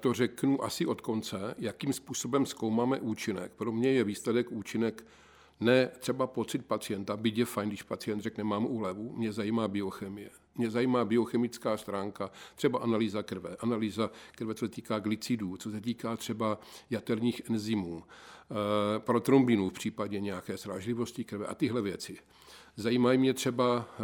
to 0.00 0.12
řeknu 0.12 0.64
asi 0.64 0.86
od 0.86 1.00
konce, 1.00 1.54
jakým 1.58 1.92
způsobem 1.92 2.46
zkoumáme 2.46 3.00
účinek. 3.00 3.52
Pro 3.52 3.72
mě 3.72 3.92
je 3.92 4.04
výsledek 4.04 4.52
účinek 4.52 5.04
ne 5.60 5.90
třeba 5.98 6.26
pocit 6.26 6.66
pacienta, 6.66 7.16
byť 7.16 7.38
je 7.38 7.44
fajn, 7.44 7.68
když 7.68 7.82
pacient 7.82 8.20
řekne, 8.20 8.44
mám 8.44 8.66
úlevu, 8.66 9.12
mě 9.16 9.32
zajímá 9.32 9.68
biochemie. 9.68 10.30
Mě 10.54 10.70
zajímá 10.70 11.04
biochemická 11.04 11.76
stránka, 11.76 12.30
třeba 12.54 12.78
analýza 12.78 13.22
krve, 13.22 13.56
analýza 13.60 14.10
krve, 14.34 14.54
co 14.54 14.64
se 14.64 14.68
týká 14.68 14.98
glicidů, 14.98 15.56
co 15.56 15.70
se 15.70 15.80
týká 15.80 16.16
třeba 16.16 16.58
jaterních 16.90 17.42
enzymů, 17.50 18.02
eh, 18.04 18.98
protrombinů 18.98 19.68
v 19.68 19.72
případě 19.72 20.20
nějaké 20.20 20.56
srážlivosti 20.56 21.24
krve 21.24 21.46
a 21.46 21.54
tyhle 21.54 21.82
věci. 21.82 22.18
Zajímají 22.78 23.18
mě 23.18 23.34
třeba 23.34 23.88
eh, 23.90 24.02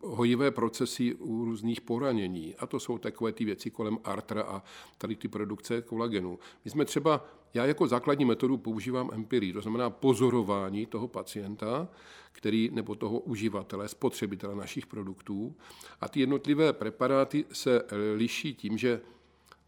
hojivé 0.00 0.50
procesy 0.50 1.14
u 1.14 1.44
různých 1.44 1.80
poranění. 1.80 2.54
A 2.56 2.66
to 2.66 2.80
jsou 2.80 2.98
takové 2.98 3.32
ty 3.32 3.44
věci 3.44 3.70
kolem 3.70 3.98
artra 4.04 4.42
a 4.42 4.62
tady 4.98 5.16
ty 5.16 5.28
produkce 5.28 5.82
kolagenu. 5.82 6.38
My 6.64 6.70
jsme 6.70 6.84
třeba, 6.84 7.24
já 7.54 7.66
jako 7.66 7.86
základní 7.88 8.24
metodu 8.24 8.56
používám 8.56 9.10
empirii, 9.12 9.52
to 9.52 9.60
znamená 9.60 9.90
pozorování 9.90 10.86
toho 10.86 11.08
pacienta, 11.08 11.88
který, 12.32 12.70
nebo 12.72 12.94
toho 12.94 13.18
uživatele, 13.18 13.88
spotřebitele 13.88 14.56
našich 14.56 14.86
produktů. 14.86 15.54
A 16.00 16.08
ty 16.08 16.20
jednotlivé 16.20 16.72
preparáty 16.72 17.44
se 17.52 17.82
liší 18.14 18.54
tím, 18.54 18.78
že 18.78 19.00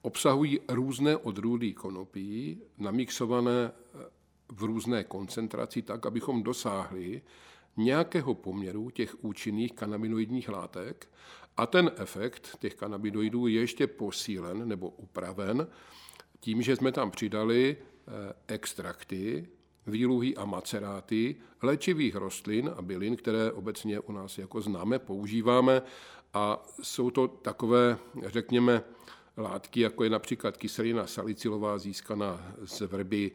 obsahují 0.03 0.61
různé 0.69 1.17
odrůdy 1.17 1.73
konopí, 1.73 2.61
namixované 2.79 3.73
v 4.53 4.63
různé 4.63 5.05
koncentraci 5.05 5.83
tak, 5.83 6.07
abychom 6.07 6.43
dosáhli 6.43 7.23
nějakého 7.85 8.35
poměru 8.35 8.91
těch 8.91 9.25
účinných 9.25 9.73
kanabinoidních 9.73 10.49
látek 10.49 11.09
a 11.57 11.67
ten 11.67 11.91
efekt 11.97 12.57
těch 12.59 12.75
kanabinoidů 12.75 13.47
je 13.47 13.61
ještě 13.61 13.87
posílen 13.87 14.69
nebo 14.69 14.89
upraven 14.89 15.67
tím, 16.41 16.63
že 16.63 16.77
jsme 16.77 16.93
tam 16.93 17.11
přidali 17.11 17.77
eh, 17.77 18.33
extrakty, 18.47 19.49
výluhy 19.87 20.37
a 20.37 20.45
maceráty 20.45 21.37
léčivých 21.63 22.15
rostlin 22.15 22.71
a 22.77 22.83
bylin, 22.83 23.17
které 23.17 23.53
obecně 23.53 24.01
u 24.01 24.13
nás 24.13 24.39
jako 24.39 24.61
známe, 24.61 24.99
používáme 24.99 25.83
a 26.35 26.67
jsou 26.83 27.11
to 27.11 27.29
takové, 27.29 27.99
řekněme, 28.27 28.83
látky, 29.37 29.81
jako 29.81 30.05
je 30.05 30.11
například 30.11 30.57
kyselina 30.57 31.07
salicylová 31.07 31.79
získaná 31.79 32.55
z 32.65 32.81
vrby 32.81 33.31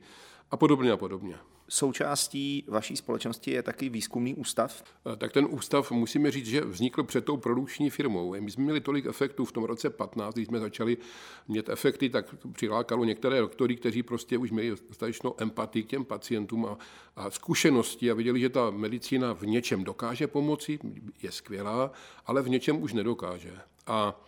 a 0.52 0.58
podobně 0.58 0.92
a 0.92 0.98
podobně. 0.98 1.36
Součástí 1.70 2.66
vaší 2.68 2.98
společnosti 2.98 3.52
je 3.52 3.64
taky 3.64 3.90
výzkumný 3.90 4.36
ústav? 4.36 4.84
Eh, 5.14 5.16
tak 5.16 5.32
ten 5.32 5.48
ústav, 5.50 5.92
musíme 5.92 6.32
říct, 6.32 6.46
že 6.46 6.62
vznikl 6.62 7.04
před 7.04 7.26
tou 7.26 7.38
produkční 7.38 7.90
firmou. 7.90 8.36
My 8.40 8.52
jsme 8.52 8.64
měli 8.64 8.82
tolik 8.82 9.06
efektů 9.06 9.46
v 9.46 9.52
tom 9.52 9.64
roce 9.64 9.90
15, 9.90 10.34
když 10.34 10.48
jsme 10.48 10.60
začali 10.60 10.98
mít 11.48 11.70
efekty, 11.70 12.10
tak 12.10 12.36
přilákalo 12.52 13.04
některé 13.04 13.40
doktory, 13.40 13.76
kteří 13.76 14.04
prostě 14.04 14.38
už 14.38 14.52
měli 14.52 14.70
dostatečnou 14.70 15.36
empatii 15.38 15.84
k 15.84 15.90
těm 15.90 16.06
pacientům 16.06 16.66
a, 16.66 16.78
a 17.16 17.30
zkušenosti 17.30 18.12
a 18.12 18.14
viděli, 18.14 18.40
že 18.40 18.50
ta 18.50 18.70
medicína 18.70 19.34
v 19.34 19.42
něčem 19.42 19.84
dokáže 19.84 20.28
pomoci, 20.28 20.80
je 21.22 21.32
skvělá, 21.32 21.92
ale 22.26 22.42
v 22.42 22.50
něčem 22.50 22.84
už 22.84 22.94
nedokáže. 22.94 23.54
A 23.88 24.22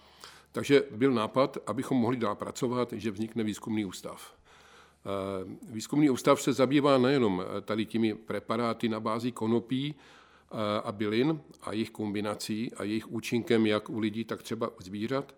takže 0.52 0.84
byl 0.92 1.12
nápad, 1.12 1.58
abychom 1.68 1.98
mohli 1.98 2.18
dál 2.18 2.36
pracovat, 2.36 2.94
že 2.94 3.12
vznikne 3.12 3.44
výzkumný 3.44 3.86
ústav. 3.86 4.37
Eh, 5.08 5.56
výzkumný 5.70 6.10
ústav 6.10 6.42
se 6.42 6.54
zabývá 6.54 6.98
nejenom 6.98 7.42
eh, 7.42 7.62
tady 7.62 7.86
těmi 7.86 8.16
preparáty 8.16 8.90
na 8.90 9.00
bázi 9.00 9.32
konopí 9.32 9.96
eh, 9.96 10.56
a 10.84 10.92
bylin 10.92 11.42
a 11.62 11.74
jejich 11.74 11.90
kombinací 11.90 12.74
a 12.74 12.84
jejich 12.84 13.08
účinkem 13.08 13.66
jak 13.66 13.90
u 13.90 14.00
lidí, 14.00 14.24
tak 14.24 14.44
třeba 14.44 14.68
u 14.68 14.82
zvířat 14.84 15.36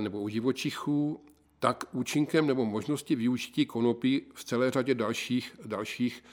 nebo 0.00 0.20
u 0.20 0.28
živočichů, 0.28 1.24
tak 1.58 1.84
účinkem 1.92 2.46
nebo 2.46 2.64
možnosti 2.64 3.14
využití 3.14 3.66
konopí 3.66 4.22
v 4.34 4.44
celé 4.44 4.70
řadě 4.70 4.94
dalších, 4.94 5.56
dalších 5.66 6.24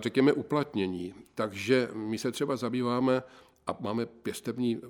řekněme, 0.00 0.32
uplatnění. 0.32 1.14
Takže 1.34 1.88
my 1.94 2.18
se 2.18 2.32
třeba 2.32 2.56
zabýváme 2.56 3.22
a 3.66 3.76
máme 3.80 4.06
pěstební 4.06 4.80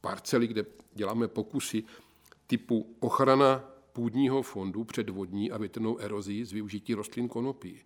parcely, 0.00 0.46
kde 0.46 0.66
děláme 0.94 1.28
pokusy 1.28 1.84
typu 2.46 2.96
ochrana 3.00 3.73
půdního 3.94 4.42
fondu 4.42 4.84
před 4.84 5.10
vodní 5.10 5.50
a 5.50 5.58
větrnou 5.58 5.98
erozí 5.98 6.44
z 6.44 6.52
využití 6.52 6.94
rostlin 6.94 7.28
konopí. 7.28 7.80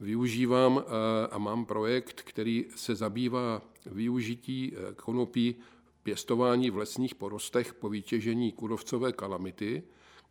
Využívám 0.00 0.84
eh, 0.84 1.28
a 1.30 1.38
mám 1.38 1.64
projekt, 1.64 2.22
který 2.22 2.64
se 2.76 2.94
zabývá 2.94 3.62
využití 3.86 4.72
eh, 4.72 4.94
konopí 4.94 5.56
pěstování 6.02 6.70
v 6.70 6.76
lesních 6.76 7.14
porostech 7.14 7.74
po 7.74 7.88
vytěžení 7.88 8.52
kurovcové 8.52 9.12
kalamity, 9.12 9.82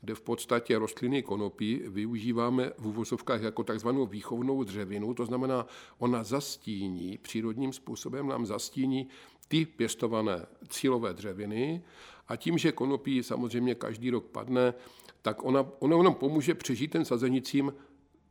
kde 0.02 0.16
v 0.16 0.22
podstatě 0.22 0.80
rostliny 0.80 1.24
konopí 1.24 1.82
využíváme 1.88 2.72
v 2.78 2.88
úvozovkách 2.88 3.42
jako 3.42 3.64
takzvanou 3.64 4.06
výchovnou 4.06 4.64
dřevinu, 4.64 5.14
to 5.14 5.26
znamená, 5.26 5.66
ona 5.98 6.24
zastíní, 6.24 7.18
přírodním 7.18 7.74
způsobem 7.74 8.28
nám 8.28 8.46
zastíní 8.46 9.08
ty 9.48 9.66
pěstované 9.66 10.46
cílové 10.70 11.14
dřeviny 11.14 11.84
a 12.28 12.36
tím, 12.36 12.58
že 12.58 12.72
konopí 12.72 13.24
samozřejmě 13.24 13.76
každý 13.76 14.10
rok 14.10 14.26
padne, 14.26 14.74
tak 15.22 15.44
ona, 15.44 15.66
ona 15.80 16.04
nám 16.04 16.14
pomůže 16.14 16.56
přežít 16.56 16.92
ten 16.92 17.06
sazenicím 17.06 17.74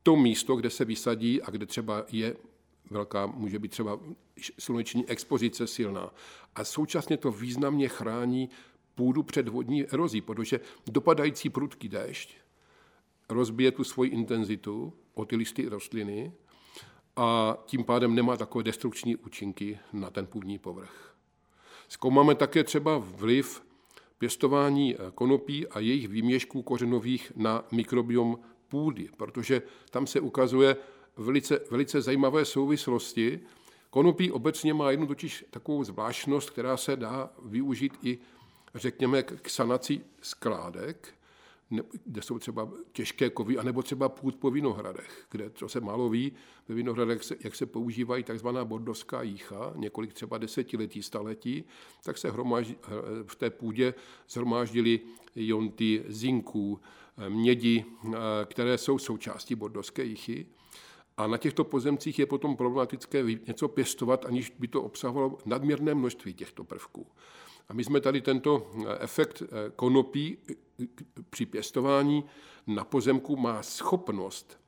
to 0.02 0.16
místo, 0.16 0.56
kde 0.56 0.70
se 0.70 0.84
vysadí 0.84 1.42
a 1.42 1.50
kde 1.50 1.66
třeba 1.66 2.04
je 2.12 2.36
velká, 2.90 3.26
může 3.26 3.58
být 3.58 3.70
třeba 3.70 4.00
sluneční 4.58 5.08
expozice 5.08 5.66
silná. 5.66 6.14
A 6.54 6.64
současně 6.64 7.16
to 7.16 7.30
významně 7.30 7.88
chrání 7.88 8.50
půdu 8.94 9.22
před 9.22 9.48
vodní 9.48 9.86
erozí, 9.86 10.20
protože 10.20 10.60
dopadající 10.86 11.50
prudký 11.50 11.88
déšť 11.88 12.36
rozbije 13.28 13.70
tu 13.70 13.84
svoji 13.84 14.10
intenzitu 14.10 14.92
o 15.14 15.24
ty 15.24 15.36
listy 15.36 15.68
rostliny 15.68 16.32
a 17.16 17.58
tím 17.66 17.84
pádem 17.84 18.14
nemá 18.14 18.36
takové 18.36 18.64
destrukční 18.64 19.16
účinky 19.16 19.78
na 19.92 20.10
ten 20.10 20.26
půdní 20.26 20.58
povrch. 20.58 21.16
Zkoumáme 21.88 22.34
také 22.34 22.64
třeba 22.64 22.98
vliv 22.98 23.62
pěstování 24.24 24.96
konopí 25.14 25.68
a 25.68 25.80
jejich 25.80 26.08
výměšků 26.08 26.62
kořenových 26.62 27.32
na 27.36 27.64
mikrobiom 27.72 28.38
půdy, 28.68 29.08
protože 29.16 29.62
tam 29.90 30.06
se 30.06 30.20
ukazuje 30.20 30.76
velice, 31.16 31.60
velice 31.70 32.02
zajímavé 32.02 32.44
souvislosti. 32.44 33.40
Konopí 33.90 34.32
obecně 34.32 34.74
má 34.74 34.90
jednu 34.90 35.06
totiž 35.06 35.44
takovou 35.50 35.84
zvláštnost, 35.84 36.50
která 36.50 36.76
se 36.76 36.96
dá 36.96 37.30
využít 37.42 37.92
i, 38.02 38.18
řekněme, 38.74 39.22
k 39.22 39.48
sanaci 39.48 40.00
skládek, 40.22 41.14
kde 42.04 42.22
jsou 42.22 42.38
třeba 42.38 42.68
těžké 42.92 43.30
kovy, 43.30 43.58
anebo 43.58 43.82
třeba 43.82 44.08
půd 44.08 44.36
po 44.36 44.50
vinohradech, 44.50 45.26
kde, 45.30 45.50
co 45.50 45.68
se 45.68 45.80
málo 45.80 46.08
ví, 46.08 46.32
ve 46.68 46.74
vinohradech, 46.74 47.22
jak 47.44 47.54
se 47.54 47.66
používají 47.66 48.24
takzvaná 48.24 48.64
bordovská 48.64 49.22
jícha, 49.22 49.72
několik 49.76 50.12
třeba 50.12 50.38
desetiletí, 50.38 51.02
staletí, 51.02 51.64
tak 52.04 52.18
se 52.18 52.30
hromaždí, 52.30 52.76
v 53.26 53.36
té 53.36 53.50
půdě 53.50 53.94
zhromáždily 54.28 55.00
jonty 55.36 56.04
zinků, 56.08 56.80
mědi, 57.28 57.84
které 58.44 58.78
jsou 58.78 58.98
součástí 58.98 59.54
bordovské 59.54 60.04
jíchy. 60.04 60.46
A 61.16 61.26
na 61.26 61.36
těchto 61.36 61.64
pozemcích 61.64 62.18
je 62.18 62.26
potom 62.26 62.56
problematické 62.56 63.24
něco 63.46 63.68
pěstovat, 63.68 64.24
aniž 64.24 64.50
by 64.58 64.68
to 64.68 64.82
obsahovalo 64.82 65.38
nadměrné 65.44 65.94
množství 65.94 66.34
těchto 66.34 66.64
prvků. 66.64 67.06
A 67.68 67.74
my 67.74 67.84
jsme 67.84 68.00
tady 68.00 68.20
tento 68.20 68.70
efekt 69.00 69.42
konopí 69.76 70.38
při 71.30 71.46
pěstování 71.46 72.24
na 72.66 72.84
pozemku 72.84 73.36
má 73.36 73.62
schopnost 73.62 74.58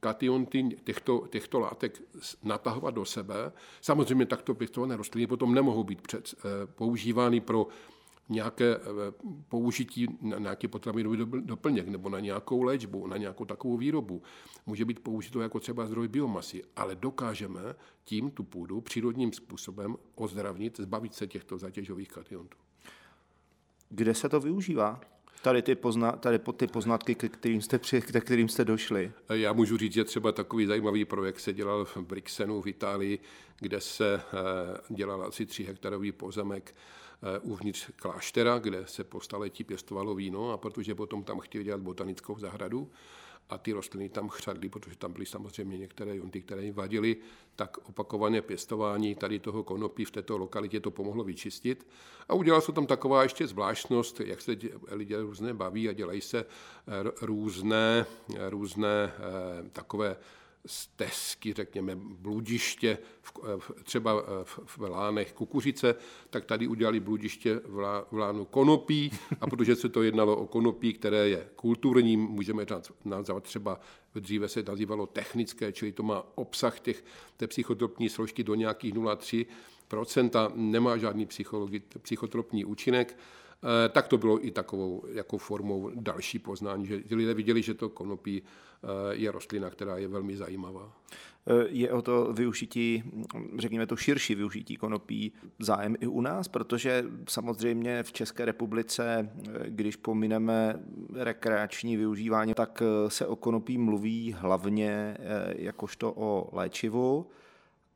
kationty 0.00 0.76
těchto, 0.84 1.26
těchto 1.30 1.60
látek 1.60 2.02
natahovat 2.42 2.94
do 2.94 3.04
sebe. 3.04 3.52
Samozřejmě 3.80 4.26
takto 4.26 4.54
pěstované 4.54 4.96
rostliny 4.96 5.26
potom 5.26 5.54
nemohou 5.54 5.84
být 5.84 6.00
před, 6.00 6.34
eh, 6.38 6.66
používány 6.66 7.40
pro 7.40 7.66
nějaké 8.28 8.76
eh, 8.76 8.80
použití 9.48 10.18
na 10.20 10.38
nějaký 10.38 10.68
potravinový 10.68 11.18
doplněk 11.40 11.88
nebo 11.88 12.08
na 12.08 12.20
nějakou 12.20 12.62
léčbu, 12.62 13.06
na 13.06 13.16
nějakou 13.16 13.44
takovou 13.44 13.76
výrobu. 13.76 14.22
Může 14.66 14.84
být 14.84 15.00
použito 15.00 15.40
jako 15.40 15.60
třeba 15.60 15.86
zdroj 15.86 16.08
biomasy, 16.08 16.62
ale 16.76 16.94
dokážeme 16.94 17.60
tím 18.04 18.30
tu 18.30 18.44
půdu 18.44 18.80
přírodním 18.80 19.32
způsobem 19.32 19.96
ozdravnit, 20.14 20.76
zbavit 20.76 21.14
se 21.14 21.26
těchto 21.26 21.58
zatěžových 21.58 22.08
kationtů. 22.08 22.58
Kde 23.88 24.14
se 24.14 24.28
to 24.28 24.40
využívá? 24.40 25.00
tady 25.44 25.62
ty, 25.62 25.74
pozna, 25.74 26.12
tady 26.12 26.38
ty 26.38 26.66
poznatky, 26.66 27.14
k 27.14 27.28
kterým, 27.28 27.62
jste 27.62 27.78
při, 27.78 28.00
k 28.00 28.20
kterým 28.20 28.48
jste 28.48 28.64
došli? 28.64 29.12
Já 29.32 29.52
můžu 29.52 29.76
říct, 29.76 29.92
že 29.92 30.04
třeba 30.04 30.32
takový 30.32 30.66
zajímavý 30.66 31.04
projekt 31.04 31.40
se 31.40 31.52
dělal 31.52 31.84
v 31.84 31.96
Brixenu 31.96 32.62
v 32.62 32.66
Itálii, 32.66 33.18
kde 33.60 33.80
se 33.80 34.14
eh, 34.14 34.94
dělal 34.94 35.22
asi 35.22 35.46
3 35.46 35.64
hektarový 35.64 36.12
pozemek 36.12 36.74
uvnitř 37.42 37.90
kláštera, 37.96 38.58
kde 38.58 38.86
se 38.86 39.04
po 39.04 39.20
staletí 39.20 39.64
pěstovalo 39.64 40.14
víno 40.14 40.50
a 40.50 40.56
protože 40.56 40.94
potom 40.94 41.24
tam 41.24 41.40
chtěli 41.40 41.64
dělat 41.64 41.80
botanickou 41.80 42.38
zahradu, 42.38 42.90
a 43.48 43.58
ty 43.58 43.72
rostliny 43.72 44.08
tam 44.08 44.28
chřadly, 44.28 44.68
protože 44.68 44.96
tam 44.96 45.12
byly 45.12 45.26
samozřejmě 45.26 45.78
některé 45.78 46.16
jonty, 46.16 46.42
které 46.42 46.64
jim 46.64 46.74
vadily, 46.74 47.16
tak 47.56 47.88
opakované 47.88 48.42
pěstování 48.42 49.14
tady 49.14 49.38
toho 49.38 49.62
konopí 49.62 50.04
v 50.04 50.10
této 50.10 50.38
lokalitě 50.38 50.80
to 50.80 50.90
pomohlo 50.90 51.24
vyčistit. 51.24 51.86
A 52.28 52.34
udělala 52.34 52.60
se 52.60 52.72
tam 52.72 52.86
taková 52.86 53.22
ještě 53.22 53.46
zvláštnost, 53.46 54.20
jak 54.20 54.40
se 54.40 54.56
lidé 54.90 55.22
různé 55.22 55.54
baví 55.54 55.88
a 55.88 55.92
dělají 55.92 56.20
se 56.20 56.38
eh, 56.38 56.46
různé, 57.20 58.06
různé 58.48 59.12
eh, 59.16 59.70
takové 59.72 60.16
stezky, 60.66 61.52
řekněme, 61.52 61.96
bludiště, 61.96 62.98
v, 63.22 63.32
třeba 63.82 64.22
v, 64.44 64.60
v 64.66 64.80
lánech 64.80 65.32
kukuřice, 65.32 65.94
tak 66.30 66.44
tady 66.44 66.66
udělali 66.66 67.00
bludiště 67.00 67.60
v, 67.64 67.78
lá, 67.78 68.06
v 68.10 68.18
lánu 68.18 68.44
konopí 68.44 69.10
a 69.40 69.46
protože 69.46 69.76
se 69.76 69.88
to 69.88 70.02
jednalo 70.02 70.36
o 70.36 70.46
konopí, 70.46 70.92
které 70.92 71.28
je 71.28 71.48
kulturním, 71.56 72.20
můžeme 72.20 72.66
nazvat 73.04 73.42
třeba, 73.42 73.80
dříve 74.14 74.48
se 74.48 74.62
nazývalo 74.62 75.06
technické, 75.06 75.72
čili 75.72 75.92
to 75.92 76.02
má 76.02 76.24
obsah 76.34 76.80
těch, 76.80 77.04
té 77.36 77.46
psychotropní 77.46 78.08
složky 78.08 78.44
do 78.44 78.54
nějakých 78.54 78.94
0,3%, 78.94 80.52
nemá 80.54 80.96
žádný 80.96 81.28
psychotropní 82.02 82.64
účinek, 82.64 83.16
eh, 83.18 83.43
tak 83.92 84.08
to 84.08 84.18
bylo 84.18 84.46
i 84.46 84.50
takovou 84.50 85.04
jako 85.12 85.38
formou 85.38 85.90
další 85.94 86.38
poznání, 86.38 86.86
že 86.86 87.02
lidé 87.10 87.34
viděli, 87.34 87.62
že 87.62 87.74
to 87.74 87.88
konopí 87.88 88.42
Eh, 88.84 89.14
je 89.14 89.32
rostlina, 89.32 89.70
která 89.70 89.96
je 89.96 90.08
velmi 90.08 90.36
zajímavá. 90.36 90.92
Eh, 91.46 91.66
je 91.68 91.92
o 91.92 92.02
to 92.02 92.32
využití, 92.32 93.02
řekněme 93.58 93.86
to 93.86 93.96
širší 93.96 94.34
využití 94.34 94.76
konopí 94.76 95.32
zájem 95.58 95.96
i 96.00 96.06
u 96.06 96.20
nás, 96.20 96.48
protože 96.48 97.04
samozřejmě 97.28 98.02
v 98.02 98.12
České 98.12 98.44
republice, 98.44 99.30
eh, 99.38 99.50
když 99.66 99.96
pomineme 99.96 100.74
rekreační 101.14 101.96
využívání, 101.96 102.54
tak 102.54 102.82
se 103.08 103.26
o 103.26 103.36
konopí 103.36 103.78
mluví 103.78 104.36
hlavně 104.38 105.16
jakožto 105.56 106.12
o 106.16 106.48
léčivu, 106.52 107.26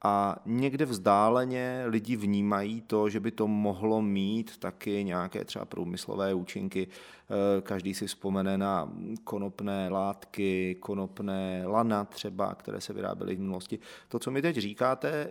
a 0.03 0.37
někde 0.47 0.85
vzdáleně 0.85 1.83
lidi 1.87 2.17
vnímají 2.17 2.81
to, 2.81 3.09
že 3.09 3.21
by 3.21 3.31
to 3.31 3.49
mohlo 3.49 4.03
mít 4.03 4.59
taky 4.59 5.05
nějaké 5.05 5.45
třeba 5.45 5.65
průmyslové 5.65 6.35
účinky. 6.35 6.89
Eh, 6.89 7.61
každý 7.61 7.95
si 7.95 8.07
vzpomene 8.07 8.59
na 8.59 8.93
konopné 9.25 9.89
látky, 9.89 10.77
konopné 10.81 11.63
lana 11.67 12.05
třeba, 12.05 12.55
které 12.55 12.81
se 12.81 12.93
vyráběly 12.93 13.35
v 13.35 13.41
minulosti. 13.41 13.79
To, 14.09 14.19
co 14.19 14.31
mi 14.31 14.43
teď 14.43 14.57
říkáte, 14.57 15.11
eh, 15.11 15.29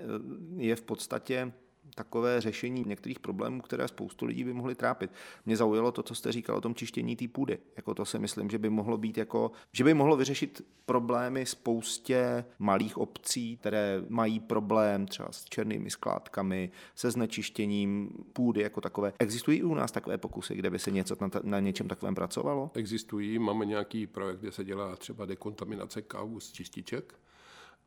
je 0.58 0.76
v 0.76 0.82
podstatě 0.82 1.52
takové 1.98 2.42
řešení 2.42 2.84
některých 2.88 3.20
problémů, 3.20 3.62
které 3.62 3.88
spoustu 3.88 4.26
lidí 4.26 4.44
by 4.44 4.54
mohly 4.54 4.76
trápit. 4.76 5.12
Mě 5.46 5.58
zaujalo 5.58 5.92
to, 5.92 6.04
co 6.04 6.16
jste 6.16 6.32
říkal 6.32 6.56
o 6.56 6.62
tom 6.62 6.76
čištění 6.76 7.16
té 7.16 7.28
půdy. 7.28 7.58
Jako 7.78 7.94
to 7.94 8.06
si 8.06 8.20
myslím, 8.20 8.50
že 8.50 8.58
by 8.58 8.70
mohlo 8.70 8.98
být 8.98 9.18
jako, 9.18 9.52
že 9.72 9.84
by 9.84 9.94
mohlo 9.94 10.18
vyřešit 10.18 10.62
problémy 10.86 11.46
spoustě 11.46 12.46
malých 12.60 12.98
obcí, 12.98 13.58
které 13.58 14.04
mají 14.10 14.40
problém 14.40 15.06
třeba 15.06 15.32
s 15.32 15.46
černými 15.46 15.90
skládkami, 15.90 16.70
se 16.96 17.12
znečištěním 17.12 18.10
půdy 18.34 18.62
jako 18.62 18.82
takové. 18.82 19.14
Existují 19.20 19.64
u 19.64 19.76
nás 19.76 19.92
takové 19.92 20.18
pokusy, 20.18 20.56
kde 20.56 20.70
by 20.70 20.80
se 20.80 20.92
něco 20.92 21.16
na, 21.22 21.30
na 21.44 21.60
něčem 21.60 21.88
takovém 21.88 22.16
pracovalo? 22.16 22.72
Existují. 22.74 23.40
Máme 23.40 23.66
nějaký 23.66 24.08
projekt, 24.08 24.40
kde 24.40 24.52
se 24.52 24.64
dělá 24.64 24.96
třeba 24.96 25.26
dekontaminace 25.26 26.02
kávu 26.02 26.40
z 26.40 26.52
čističek 26.52 27.14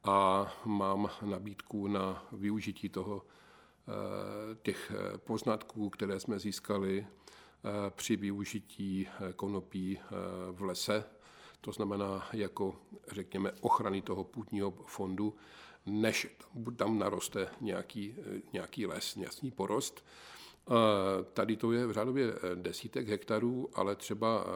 a 0.04 0.46
mám 0.64 1.08
nabídku 1.22 1.86
na 1.86 2.24
využití 2.32 2.88
toho 2.88 3.22
těch 4.62 4.92
eh, 4.94 5.18
poznatků, 5.18 5.90
které 5.90 6.20
jsme 6.20 6.38
získali 6.38 7.06
eh, 7.06 7.90
při 7.90 8.16
využití 8.16 9.08
konopí 9.36 9.98
v 10.52 10.62
lese, 10.62 11.04
to 11.60 11.72
znamená 11.72 12.28
jako, 12.32 12.76
řekněme, 13.12 13.52
ochrany 13.60 14.02
toho 14.02 14.24
půdního 14.24 14.70
fondu, 14.70 15.36
než 15.86 16.26
tam 16.76 16.98
naroste 16.98 17.48
nějaký, 17.60 18.14
nějaký 18.52 18.86
les, 18.86 19.16
nějaký 19.16 19.50
porost. 19.50 20.04
Tady 21.32 21.56
to 21.56 21.72
je 21.72 21.86
v 21.86 21.92
řádově 21.92 22.34
desítek 22.54 23.08
hektarů, 23.08 23.68
ale 23.74 23.96
třeba 23.96 24.46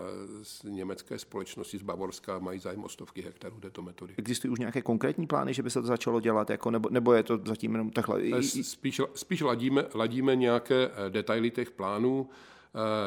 z 0.43 0.63
německé 0.63 1.19
společnosti 1.19 1.79
z 1.79 1.83
Bavorska 1.83 2.39
mají 2.39 2.59
zájem 2.61 2.85
o 2.85 2.89
stovky 2.89 3.23
hektarů 3.23 3.61
této 3.61 3.83
metody. 3.83 4.15
Existují 4.17 4.53
už 4.53 4.59
nějaké 4.59 4.83
konkrétní 4.83 5.27
plány, 5.27 5.55
že 5.55 5.63
by 5.63 5.71
se 5.71 5.81
to 5.81 5.87
začalo 5.87 6.21
dělat, 6.21 6.51
jako, 6.51 6.71
nebo, 6.71 6.89
nebo 6.91 7.13
je 7.13 7.23
to 7.23 7.39
zatím 7.45 7.73
jenom 7.73 7.91
takhle? 7.91 8.43
Spíš, 8.43 9.01
spíš 9.15 9.41
ladíme, 9.41 9.85
ladíme 9.95 10.37
nějaké 10.37 10.91
detaily 11.09 11.51
těch 11.51 11.71
plánů, 11.71 12.29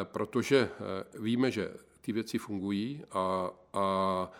protože 0.03 0.69
víme, 1.19 1.51
že 1.51 1.73
ty 2.01 2.11
věci 2.11 2.37
fungují 2.37 3.03
a, 3.11 3.49
a 3.73 4.31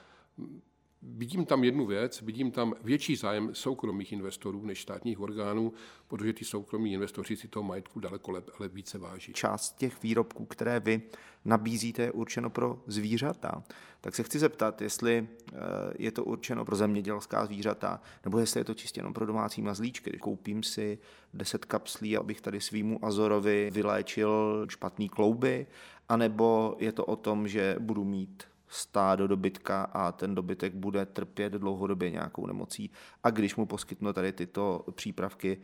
Vidím 1.01 1.45
tam 1.45 1.63
jednu 1.63 1.85
věc, 1.85 2.21
vidím 2.21 2.51
tam 2.51 2.73
větší 2.83 3.15
zájem 3.15 3.49
soukromých 3.53 4.11
investorů 4.11 4.65
než 4.65 4.81
státních 4.81 5.19
orgánů, 5.19 5.73
protože 6.07 6.33
ty 6.33 6.45
soukromí 6.45 6.93
investoři 6.93 7.35
si 7.35 7.47
toho 7.47 7.63
majetku 7.63 7.99
daleko 7.99 8.31
lep, 8.31 8.49
ale 8.59 8.67
více 8.67 8.97
váží. 8.97 9.33
Část 9.33 9.77
těch 9.77 10.03
výrobků, 10.03 10.45
které 10.45 10.79
vy 10.79 11.01
nabízíte, 11.45 12.01
je 12.01 12.11
určeno 12.11 12.49
pro 12.49 12.81
zvířata. 12.87 13.63
Tak 14.01 14.15
se 14.15 14.23
chci 14.23 14.39
zeptat, 14.39 14.81
jestli 14.81 15.27
eh, 15.53 15.55
je 15.99 16.11
to 16.11 16.23
určeno 16.23 16.65
pro 16.65 16.75
zemědělská 16.75 17.45
zvířata, 17.45 18.01
nebo 18.23 18.39
jestli 18.39 18.59
je 18.59 18.65
to 18.65 18.73
čistě 18.73 18.99
jenom 18.99 19.13
pro 19.13 19.25
domácí 19.25 19.61
mazlíčky. 19.61 20.09
Když 20.09 20.21
koupím 20.21 20.63
si 20.63 20.97
10 21.33 21.65
kapslí, 21.65 22.17
abych 22.17 22.41
tady 22.41 22.61
svýmu 22.61 23.05
Azorovi 23.05 23.69
vyléčil 23.73 24.65
špatný 24.69 25.09
klouby, 25.09 25.67
anebo 26.09 26.75
je 26.79 26.91
to 26.91 27.05
o 27.05 27.15
tom, 27.15 27.47
že 27.47 27.75
budu 27.79 28.03
mít 28.03 28.43
stádo 28.67 29.27
dobytka 29.27 29.83
a 29.83 30.11
ten 30.11 30.35
dobytek 30.35 30.75
bude 30.75 31.05
trpět 31.05 31.53
dlouhodobě 31.53 32.11
nějakou 32.11 32.47
nemocí. 32.47 32.91
A 33.23 33.29
když 33.29 33.55
mu 33.55 33.65
poskytnu 33.65 34.13
tady 34.13 34.31
tyto 34.31 34.85
přípravky, 34.91 35.57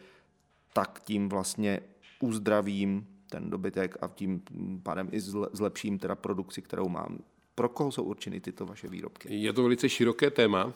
tak 0.74 1.00
tím 1.04 1.30
vlastně 1.30 1.80
uzdravím 2.20 3.08
ten 3.30 3.50
dobytek 3.50 3.98
a 4.02 4.08
tím 4.08 4.42
pádem 4.84 5.10
i 5.12 5.20
zlepším 5.52 6.00
teda 6.00 6.16
produkci, 6.16 6.62
kterou 6.62 6.89
mám. 6.89 7.18
Pro 7.56 7.70
koho 7.70 7.92
jsou 7.92 8.04
určeny 8.04 8.39
tyto 8.39 8.66
vaše 8.66 8.88
výrobky? 8.88 9.36
Je 9.36 9.54
to 9.54 9.63
velice 9.63 9.89
široké 9.89 10.32
téma. 10.32 10.74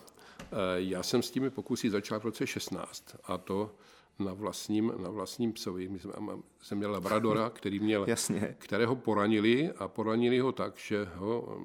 Já 0.76 1.04
jsem 1.04 1.22
s 1.22 1.32
těmi 1.32 1.50
pokusy 1.50 1.90
začal 1.90 2.20
v 2.20 2.24
roce 2.24 2.48
16 2.48 3.16
a 3.24 3.38
to 3.38 3.76
na 4.20 4.34
vlastním, 4.34 4.94
na 4.98 5.10
vlastním 5.10 5.54
psovi. 5.54 5.88
My 5.90 6.00
jsme, 6.00 6.14
jsem 6.62 6.78
měl 6.78 6.92
labradora, 6.92 7.50
který 7.50 7.80
měl, 7.80 8.06
Jasně. 8.08 8.56
kterého 8.60 8.96
poranili 8.96 9.72
a 9.72 9.88
poranili 9.88 10.40
ho 10.40 10.52
tak, 10.52 10.78
že, 10.78 11.08
ho, 11.16 11.62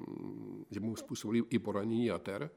že 0.71 0.79
mu 0.79 0.95
způsobili 0.95 1.43
i 1.49 1.59
poranění 1.59 2.05
jater. 2.05 2.49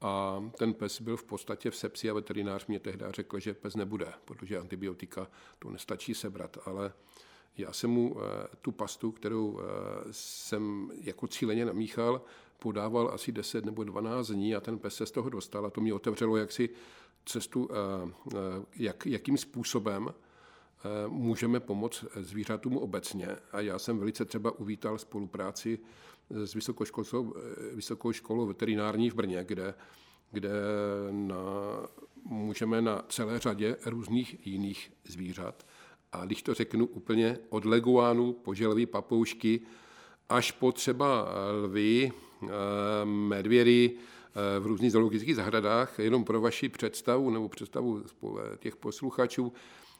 A 0.00 0.44
ten 0.58 0.74
pes 0.74 1.00
byl 1.00 1.16
v 1.16 1.24
podstatě 1.24 1.70
v 1.70 1.76
sepsi 1.76 2.10
a 2.10 2.14
veterinář 2.14 2.66
mě 2.66 2.80
tehdy 2.80 3.04
řekl, 3.10 3.38
že 3.38 3.54
pes 3.54 3.76
nebude, 3.76 4.12
protože 4.24 4.58
antibiotika 4.58 5.30
to 5.58 5.70
nestačí 5.70 6.14
sebrat, 6.14 6.58
ale 6.64 6.92
já 7.58 7.72
jsem 7.72 7.90
mu 7.90 8.16
eh, 8.18 8.48
tu 8.62 8.72
pastu, 8.72 9.12
kterou 9.12 9.60
eh, 9.60 9.64
jsem 10.10 10.90
jako 11.00 11.26
cíleně 11.26 11.64
namíchal, 11.64 12.22
podával 12.58 13.10
asi 13.12 13.32
10 13.32 13.64
nebo 13.64 13.84
12 13.84 14.30
dní 14.30 14.54
a 14.54 14.60
ten 14.60 14.78
pes 14.78 14.94
se 14.94 15.06
z 15.06 15.10
toho 15.10 15.30
dostal 15.30 15.66
a 15.66 15.70
to 15.70 15.80
mě 15.80 15.94
otevřelo 15.94 16.36
jaksi 16.36 16.68
cestu, 17.28 17.68
eh, 17.70 18.10
eh, 18.34 18.36
jak, 18.76 19.06
jakým 19.06 19.36
způsobem 19.38 20.08
eh, 20.08 21.08
můžeme 21.08 21.60
pomoct 21.60 22.04
zvířatům 22.16 22.76
obecně. 22.76 23.28
A 23.52 23.60
já 23.60 23.78
jsem 23.78 23.98
velice 23.98 24.24
třeba 24.24 24.58
uvítal 24.58 24.98
spolupráci 24.98 25.78
s 26.30 26.54
vysokou, 26.54 26.84
vysokou 27.74 28.12
školou 28.12 28.46
veterinární 28.46 29.10
v 29.10 29.14
Brně, 29.14 29.44
kde, 29.44 29.74
kde 30.32 30.50
na, 31.10 31.36
můžeme 32.24 32.82
na 32.82 33.04
celé 33.08 33.38
řadě 33.38 33.76
různých 33.86 34.46
jiných 34.46 34.92
zvířat. 35.04 35.66
A 36.12 36.24
když 36.24 36.42
to 36.42 36.54
řeknu 36.54 36.86
úplně 36.86 37.38
od 37.48 37.64
leguánů, 37.64 38.32
poželví 38.32 38.86
papoušky, 38.86 39.60
až 40.28 40.52
po 40.52 40.72
třeba 40.72 41.28
lvy, 41.62 42.12
medvědy, 43.04 43.96
v 44.60 44.66
různých 44.66 44.92
zoologických 44.92 45.36
zahradách. 45.36 45.98
Jenom 45.98 46.24
pro 46.24 46.40
vaši 46.40 46.68
představu 46.68 47.30
nebo 47.30 47.48
představu 47.48 48.02
těch 48.58 48.76
posluchačů, 48.76 49.52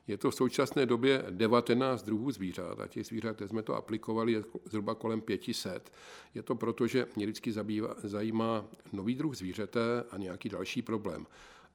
je 0.07 0.17
to 0.19 0.31
v 0.31 0.35
současné 0.35 0.87
době 0.87 1.25
19 1.31 2.03
druhů 2.03 2.31
zvířat 2.31 2.81
a 2.81 2.87
těch 2.87 3.07
zvířat, 3.07 3.43
jsme 3.47 3.63
to 3.63 3.75
aplikovali, 3.75 4.33
je 4.33 4.45
zhruba 4.65 4.95
kolem 4.95 5.21
500. 5.21 5.93
Je 6.35 6.43
to 6.43 6.55
proto, 6.55 6.87
že 6.87 7.07
mě 7.17 7.27
vždycky 7.27 7.53
zabývá, 7.53 7.95
zajímá 8.03 8.65
nový 8.93 9.15
druh 9.15 9.37
zvířete 9.37 9.81
a 10.11 10.19
nějaký 10.19 10.49
další 10.49 10.83
problém. 10.83 11.27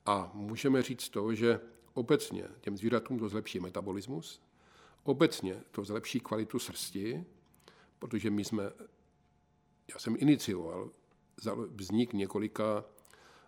A 0.05 0.31
můžeme 0.33 0.81
říct 0.81 1.09
to, 1.09 1.33
že 1.33 1.59
obecně 1.93 2.43
těm 2.61 2.77
zvířatům 2.77 3.19
to 3.19 3.29
zlepší 3.29 3.59
metabolismus, 3.59 4.41
obecně 5.03 5.61
to 5.71 5.83
zlepší 5.83 6.19
kvalitu 6.19 6.59
srsti, 6.59 7.23
protože 7.99 8.29
my 8.29 8.45
jsme, 8.45 8.63
já 9.93 9.99
jsem 9.99 10.15
inicioval 10.19 10.89
vznik 11.75 12.13
několika 12.13 12.83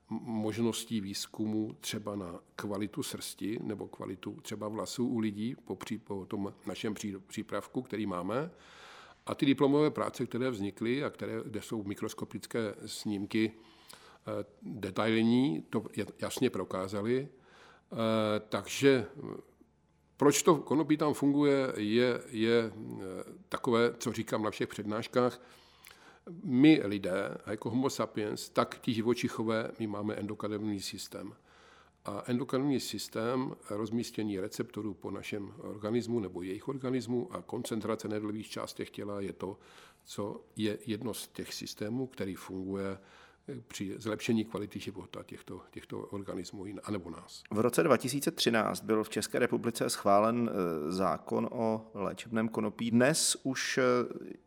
možností 0.10 1.02
výzkumu 1.02 1.76
třeba 1.80 2.16
na 2.16 2.40
kvalitu 2.56 3.04
srsti 3.04 3.60
nebo 3.64 3.88
kvalitu 3.88 4.40
třeba 4.42 4.68
vlasů 4.68 5.08
u 5.08 5.20
lidí 5.20 5.56
po, 5.66 5.76
pří, 5.76 5.98
po 5.98 6.26
tom 6.26 6.54
našem 6.66 6.94
pří, 6.94 7.16
přípravku, 7.28 7.82
který 7.82 8.06
máme. 8.06 8.52
A 9.26 9.36
ty 9.36 9.46
diplomové 9.46 9.92
práce, 9.92 10.26
které 10.26 10.50
vznikly 10.50 11.04
a 11.04 11.10
které, 11.10 11.34
kde 11.46 11.62
jsou 11.62 11.84
mikroskopické 11.84 12.76
snímky 12.86 13.52
eh, 13.52 14.46
detailní, 14.62 15.66
to 15.70 15.84
jasně 16.22 16.50
prokázaly. 16.50 17.28
Eh, 17.28 17.96
takže 18.50 19.06
proč 20.18 20.44
to 20.44 20.56
konopí 20.56 20.98
tam 20.98 21.14
funguje, 21.14 21.74
je, 21.76 22.22
je 22.28 22.72
takové, 23.50 23.94
co 23.98 24.14
říkám 24.14 24.44
na 24.44 24.52
všech 24.52 24.68
přednáškách, 24.70 25.42
my 26.44 26.82
lidé, 26.84 27.38
jako 27.46 27.70
homo 27.70 27.90
sapiens, 27.90 28.50
tak 28.50 28.80
ti 28.80 28.94
živočichové, 28.94 29.72
my 29.80 29.88
máme 29.88 30.16
endokannabinoidní 30.16 30.82
systém. 30.82 31.34
A 32.06 32.24
endokannabinoidní 32.28 32.80
systém 32.80 33.56
rozmístění 33.70 34.40
receptorů 34.40 34.94
po 34.94 35.12
našem 35.12 35.54
organismu 35.58 36.20
nebo 36.20 36.42
jejich 36.42 36.68
organismu 36.68 37.34
a 37.34 37.42
koncentrace 37.42 38.08
nedlivých 38.08 38.50
částech 38.50 38.90
těla 38.90 39.22
je 39.22 39.34
to, 39.34 39.58
co 40.04 40.42
je 40.56 40.78
jedno 40.86 41.14
z 41.14 41.28
těch 41.28 41.54
systémů, 41.54 42.08
který 42.08 42.36
funguje 42.36 42.98
při 43.68 43.94
zlepšení 43.98 44.46
kvality 44.46 44.80
života 44.80 45.24
těchto, 45.24 45.62
těchto 45.72 46.00
organismů 46.00 46.66
anebo 46.84 47.10
nás. 47.10 47.44
V 47.52 47.60
roce 47.60 47.84
2013 47.84 48.84
byl 48.84 49.04
v 49.04 49.10
České 49.10 49.40
republice 49.40 49.90
schválen 49.90 50.50
e, 50.50 50.92
zákon 50.92 51.50
o 51.52 51.92
léčebném 51.94 52.50
konopí. 52.50 52.92
Dnes 52.92 53.38
už 53.44 53.78
e, 53.78 53.82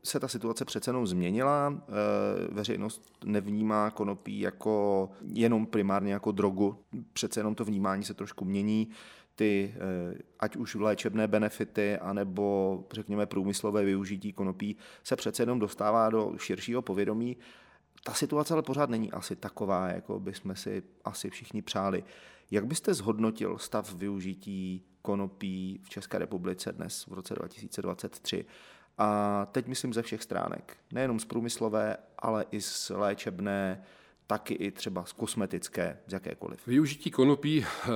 se 0.05 0.21
ta 0.21 0.29
situace 0.29 0.65
přece 0.65 0.89
jenom 0.89 1.07
změnila. 1.07 1.83
E, 1.89 2.55
veřejnost 2.55 3.13
nevnímá 3.25 3.91
konopí 3.91 4.41
jako 4.41 5.11
jenom 5.23 5.67
primárně 5.67 6.13
jako 6.13 6.33
drogu. 6.33 6.79
Přece 7.13 7.41
jenom 7.41 7.55
to 7.55 7.65
vnímání 7.65 8.05
se 8.05 8.15
trošku 8.15 8.45
mění 8.45 8.89
ty, 9.35 9.75
ať 10.41 10.57
už 10.57 10.75
léčebné 10.75 11.29
benefity, 11.29 11.97
anebo 11.97 12.85
řekněme 12.93 13.27
průmyslové 13.27 13.85
využití 13.85 14.33
konopí, 14.33 14.77
se 15.05 15.17
přece 15.17 15.43
jenom 15.43 15.59
dostává 15.59 16.11
do 16.11 16.33
širšího 16.39 16.83
povědomí. 16.83 17.37
Ta 18.05 18.15
situace 18.15 18.55
ale 18.55 18.63
pořád 18.63 18.91
není 18.91 19.13
asi 19.13 19.37
taková, 19.37 19.89
jako 19.89 20.21
bychom 20.21 20.57
si 20.57 20.83
asi 21.05 21.31
všichni 21.31 21.63
přáli. 21.63 22.05
Jak 22.51 22.67
byste 22.67 22.95
zhodnotil 22.95 23.59
stav 23.59 23.95
využití 23.95 24.85
konopí 25.03 25.81
v 25.85 25.89
České 25.89 26.19
republice 26.19 26.73
dnes 26.73 27.07
v 27.07 27.13
roce 27.13 27.35
2023? 27.35 28.45
A 28.99 29.47
teď 29.53 29.67
myslím 29.67 29.95
ze 29.95 30.03
všech 30.03 30.23
stránek. 30.23 30.77
Nejenom 30.93 31.21
z 31.21 31.25
průmyslové, 31.25 31.97
ale 32.19 32.45
i 32.51 32.61
z 32.61 32.91
léčebné, 32.91 33.85
taky 34.27 34.55
i 34.55 34.71
třeba 34.71 35.05
z 35.05 35.13
kosmetické, 35.13 35.99
z 36.07 36.13
jakékoliv. 36.13 36.67
Využití 36.67 37.11
konopí, 37.11 37.65
eh, 37.65 37.89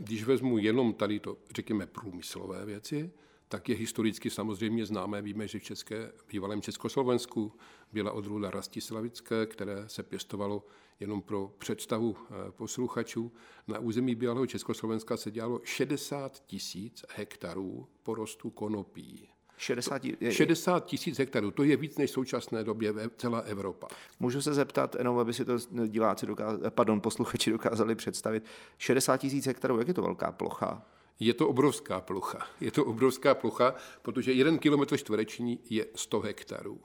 když 0.00 0.24
vezmu 0.24 0.58
jenom 0.58 0.94
tady 0.94 1.20
to, 1.20 1.36
řekněme, 1.56 1.86
průmyslové 1.86 2.66
věci, 2.66 3.10
tak 3.50 3.68
je 3.68 3.76
historicky 3.76 4.30
samozřejmě 4.30 4.86
známé. 4.86 5.22
Víme, 5.22 5.48
že 5.48 5.58
v 5.58 5.62
České, 5.62 6.12
bývalém 6.28 6.62
Československu 6.62 7.52
byla 7.92 8.12
odrůda 8.12 8.50
rastislavické, 8.50 9.46
které 9.46 9.88
se 9.88 10.02
pěstovalo 10.02 10.66
jenom 11.00 11.22
pro 11.22 11.52
představu 11.58 12.16
eh, 12.20 12.52
posluchačů. 12.52 13.32
Na 13.68 13.78
území 13.78 14.14
bývalého 14.14 14.46
Československa 14.46 15.16
se 15.16 15.30
dělalo 15.30 15.60
60 15.64 16.42
tisíc 16.46 17.04
hektarů 17.16 17.88
porostu 18.02 18.50
konopí. 18.50 19.28
60, 19.56 20.02
60 20.30 20.86
tisíc 20.86 21.18
hektarů, 21.18 21.50
to 21.50 21.62
je 21.62 21.76
víc 21.76 21.98
než 21.98 22.10
v 22.10 22.14
současné 22.14 22.64
době 22.64 22.94
celá 23.16 23.38
Evropa. 23.38 23.88
Můžu 24.20 24.42
se 24.42 24.54
zeptat, 24.54 24.94
jenom 24.94 25.18
aby 25.18 25.32
si 25.32 25.44
to 25.44 25.58
diváci 25.86 26.26
dokázali, 26.26 26.70
pardon, 26.70 27.00
posluchači 27.00 27.50
dokázali 27.50 27.94
představit, 27.94 28.44
60 28.78 29.16
tisíc 29.16 29.46
hektarů, 29.46 29.78
jak 29.78 29.88
je 29.88 29.94
to 29.94 30.02
velká 30.02 30.32
plocha? 30.32 30.86
Je 31.20 31.34
to 31.34 31.48
obrovská 31.48 32.00
plocha. 32.00 32.46
Je 32.60 32.70
to 32.70 32.84
obrovská 32.84 33.34
plocha, 33.34 33.74
protože 34.02 34.32
jeden 34.32 34.58
kilometr 34.58 34.96
čtvereční 34.96 35.58
je 35.70 35.86
100 35.94 36.20
hektarů. 36.20 36.80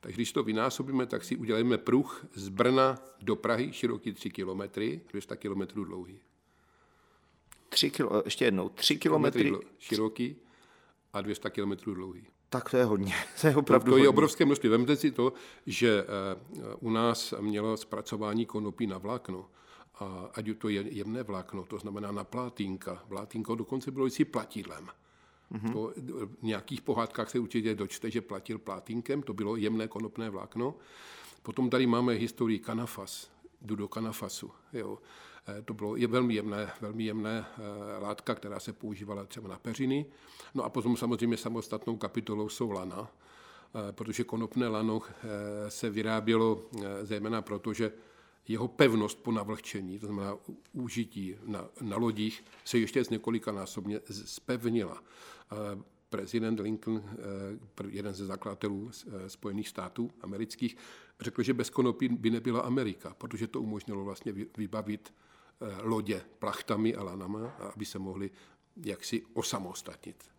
Takže 0.00 0.14
když 0.16 0.32
to 0.32 0.42
vynásobíme, 0.42 1.06
tak 1.06 1.24
si 1.24 1.36
uděláme 1.36 1.78
pruh 1.78 2.26
z 2.34 2.48
Brna 2.48 2.98
do 3.22 3.36
Prahy, 3.36 3.72
široký 3.72 4.12
3 4.12 4.30
kilometry, 4.30 5.00
200 5.12 5.36
kilometrů 5.36 5.84
dlouhý. 5.84 6.20
3 7.68 7.90
kilo, 7.90 8.22
ještě 8.24 8.44
jednou, 8.44 8.68
3 8.68 8.96
kilometry 8.96 9.52
široký 9.78 10.36
a 11.12 11.20
200 11.20 11.50
kilometrů 11.50 11.94
dlouhý. 11.94 12.26
Tak 12.48 12.70
to 12.70 12.76
je 12.76 12.84
hodně. 12.84 13.14
To 13.40 13.46
je 13.46 13.56
opravdu 13.56 13.84
To, 13.84 13.90
to 13.90 13.90
hodně. 13.90 14.04
je 14.04 14.08
obrovské 14.08 14.44
množství. 14.44 14.68
Vemte 14.68 14.96
si 14.96 15.10
to, 15.10 15.32
že 15.66 16.04
eh, 16.04 16.74
u 16.80 16.90
nás 16.90 17.34
mělo 17.40 17.76
zpracování 17.76 18.46
konopí 18.46 18.86
na 18.86 18.98
vlákno 18.98 19.48
a 20.00 20.30
ať 20.34 20.58
to 20.58 20.68
je 20.68 20.80
jemné 20.92 21.22
vlákno, 21.22 21.64
to 21.64 21.78
znamená 21.78 22.12
na 22.12 22.24
plátínka. 22.24 23.04
Vlátínko 23.08 23.54
dokonce 23.54 23.90
bylo 23.90 24.10
si 24.10 24.24
platidlem. 24.24 24.88
Mm-hmm. 25.52 25.72
To, 25.72 25.92
v 26.40 26.42
nějakých 26.42 26.82
pohádkách 26.82 27.30
se 27.30 27.38
určitě 27.38 27.74
dočte, 27.74 28.10
že 28.10 28.20
platil 28.20 28.58
plátínkem, 28.58 29.22
to 29.22 29.34
bylo 29.34 29.56
jemné 29.56 29.88
konopné 29.88 30.30
vlákno. 30.30 30.74
Potom 31.42 31.70
tady 31.70 31.86
máme 31.86 32.12
historii 32.12 32.58
kanafas, 32.58 33.30
jdu 33.62 33.76
do 33.76 33.88
kanafasu. 33.88 34.50
Jo. 34.72 34.98
Eh, 35.48 35.62
to 35.62 35.74
bylo 35.74 35.96
je 35.96 36.06
velmi 36.06 36.34
jemné, 36.34 36.70
velmi 36.80 37.04
jemné 37.04 37.46
eh, 37.48 38.02
látka, 38.02 38.34
která 38.34 38.60
se 38.60 38.72
používala 38.72 39.24
třeba 39.24 39.48
na 39.48 39.58
peřiny. 39.58 40.06
No 40.54 40.64
a 40.64 40.68
potom 40.68 40.96
samozřejmě 40.96 41.36
samostatnou 41.36 41.96
kapitolou 41.96 42.48
jsou 42.48 42.70
lana, 42.70 43.08
eh, 43.08 43.92
protože 43.92 44.24
konopné 44.24 44.68
lano 44.68 45.00
se 45.68 45.90
vyrábělo 45.90 46.62
zejména 47.02 47.42
proto, 47.42 47.72
že 47.72 47.92
jeho 48.48 48.68
pevnost 48.68 49.22
po 49.22 49.32
navlhčení, 49.32 49.98
to 49.98 50.06
znamená 50.06 50.36
užití 50.72 51.36
na, 51.46 51.68
na 51.80 51.96
lodích, 51.96 52.44
se 52.64 52.78
ještě 52.78 53.04
z 53.04 53.10
několika 53.10 53.52
násobně 53.52 54.00
zpevnila. 54.10 55.02
Prezident 56.10 56.60
Lincoln, 56.60 57.02
eh, 57.04 57.84
jeden 57.88 58.14
ze 58.14 58.26
zakladatelů 58.26 58.90
eh, 58.90 59.30
Spojených 59.30 59.68
států 59.68 60.10
amerických, 60.20 60.76
řekl, 61.20 61.42
že 61.42 61.54
bez 61.54 61.70
konopí 61.70 62.08
by 62.08 62.30
nebyla 62.30 62.60
Amerika, 62.60 63.14
protože 63.18 63.46
to 63.46 63.60
umožnilo 63.60 64.04
vlastně 64.04 64.32
vybavit 64.56 65.14
eh, 65.14 65.76
lodě 65.82 66.22
plachtami 66.38 66.94
a 66.94 67.02
lanama, 67.02 67.46
aby 67.74 67.84
se 67.84 67.98
mohli 67.98 68.30
jaksi 68.84 69.22
osamostatnit. 69.34 70.30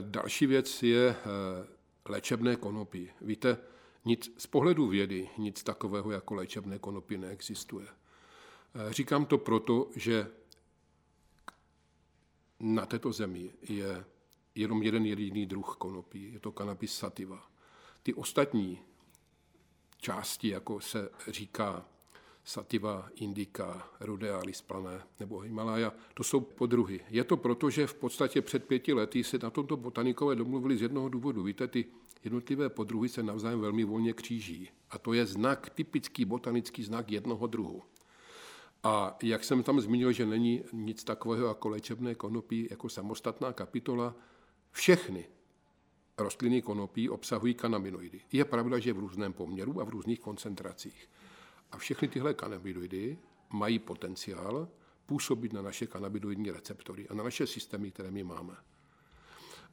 Další 0.00 0.46
věc 0.46 0.82
je 0.82 1.16
léčebné 2.08 2.56
konopí. 2.56 3.10
Víte, 3.20 3.58
nic, 4.06 4.32
z 4.38 4.46
pohledu 4.46 4.86
vědy 4.86 5.28
nic 5.38 5.62
takového 5.62 6.10
jako 6.10 6.34
léčebné 6.34 6.78
konopí 6.78 7.18
neexistuje. 7.18 7.86
Eh, 7.86 8.92
říkám 8.92 9.26
to 9.26 9.38
proto, 9.38 9.88
že 9.96 10.30
na 12.60 12.86
této 12.86 13.12
zemi 13.12 13.50
je 13.62 14.04
jenom 14.54 14.82
jeden 14.82 15.06
jediný 15.06 15.46
druh 15.46 15.76
konopí, 15.78 16.32
je 16.32 16.40
to 16.40 16.52
kanabis 16.52 16.94
sativa. 16.94 17.50
Ty 18.02 18.14
ostatní 18.14 18.80
části, 19.98 20.48
jako 20.48 20.80
se 20.80 21.10
říká 21.28 21.84
sativa, 22.44 23.08
indica, 23.14 23.88
rudealis 24.00 24.62
plané 24.62 25.02
nebo 25.20 25.38
Himalaya, 25.38 25.92
to 26.14 26.24
jsou 26.24 26.40
podruhy. 26.40 27.00
Je 27.08 27.24
to 27.24 27.36
proto, 27.36 27.70
že 27.70 27.86
v 27.86 27.94
podstatě 27.94 28.42
před 28.42 28.64
pěti 28.64 28.92
lety 28.92 29.24
se 29.24 29.38
na 29.38 29.50
tomto 29.50 29.76
botanikové 29.76 30.34
domluvili 30.34 30.76
z 30.76 30.82
jednoho 30.82 31.08
důvodu. 31.08 31.42
Víte, 31.42 31.68
ty 31.68 31.84
jednotlivé 32.26 32.68
podruhy 32.68 33.08
se 33.08 33.22
navzájem 33.22 33.60
velmi 33.60 33.84
volně 33.84 34.12
kříží. 34.12 34.70
A 34.90 34.98
to 34.98 35.12
je 35.12 35.26
znak, 35.26 35.70
typický 35.70 36.24
botanický 36.24 36.82
znak 36.82 37.10
jednoho 37.10 37.46
druhu. 37.46 37.82
A 38.82 39.16
jak 39.22 39.44
jsem 39.44 39.62
tam 39.62 39.80
zmínil, 39.80 40.12
že 40.12 40.26
není 40.26 40.62
nic 40.72 41.04
takového 41.04 41.46
jako 41.46 41.68
léčebné 41.68 42.14
konopí, 42.14 42.68
jako 42.70 42.88
samostatná 42.88 43.52
kapitola, 43.52 44.14
všechny 44.70 45.28
rostliny 46.18 46.62
konopí 46.62 47.08
obsahují 47.08 47.54
kanabinoidy. 47.54 48.20
Je 48.32 48.44
pravda, 48.44 48.78
že 48.78 48.92
v 48.92 48.98
různém 48.98 49.32
poměru 49.32 49.80
a 49.80 49.84
v 49.84 49.88
různých 49.88 50.20
koncentracích. 50.20 51.10
A 51.72 51.78
všechny 51.78 52.08
tyhle 52.08 52.34
kanabinoidy 52.34 53.18
mají 53.50 53.78
potenciál 53.78 54.68
působit 55.06 55.52
na 55.52 55.62
naše 55.62 55.86
kanabinoidní 55.86 56.50
receptory 56.50 57.08
a 57.08 57.14
na 57.14 57.24
naše 57.24 57.46
systémy, 57.46 57.90
které 57.90 58.10
my 58.10 58.24
máme. 58.24 58.56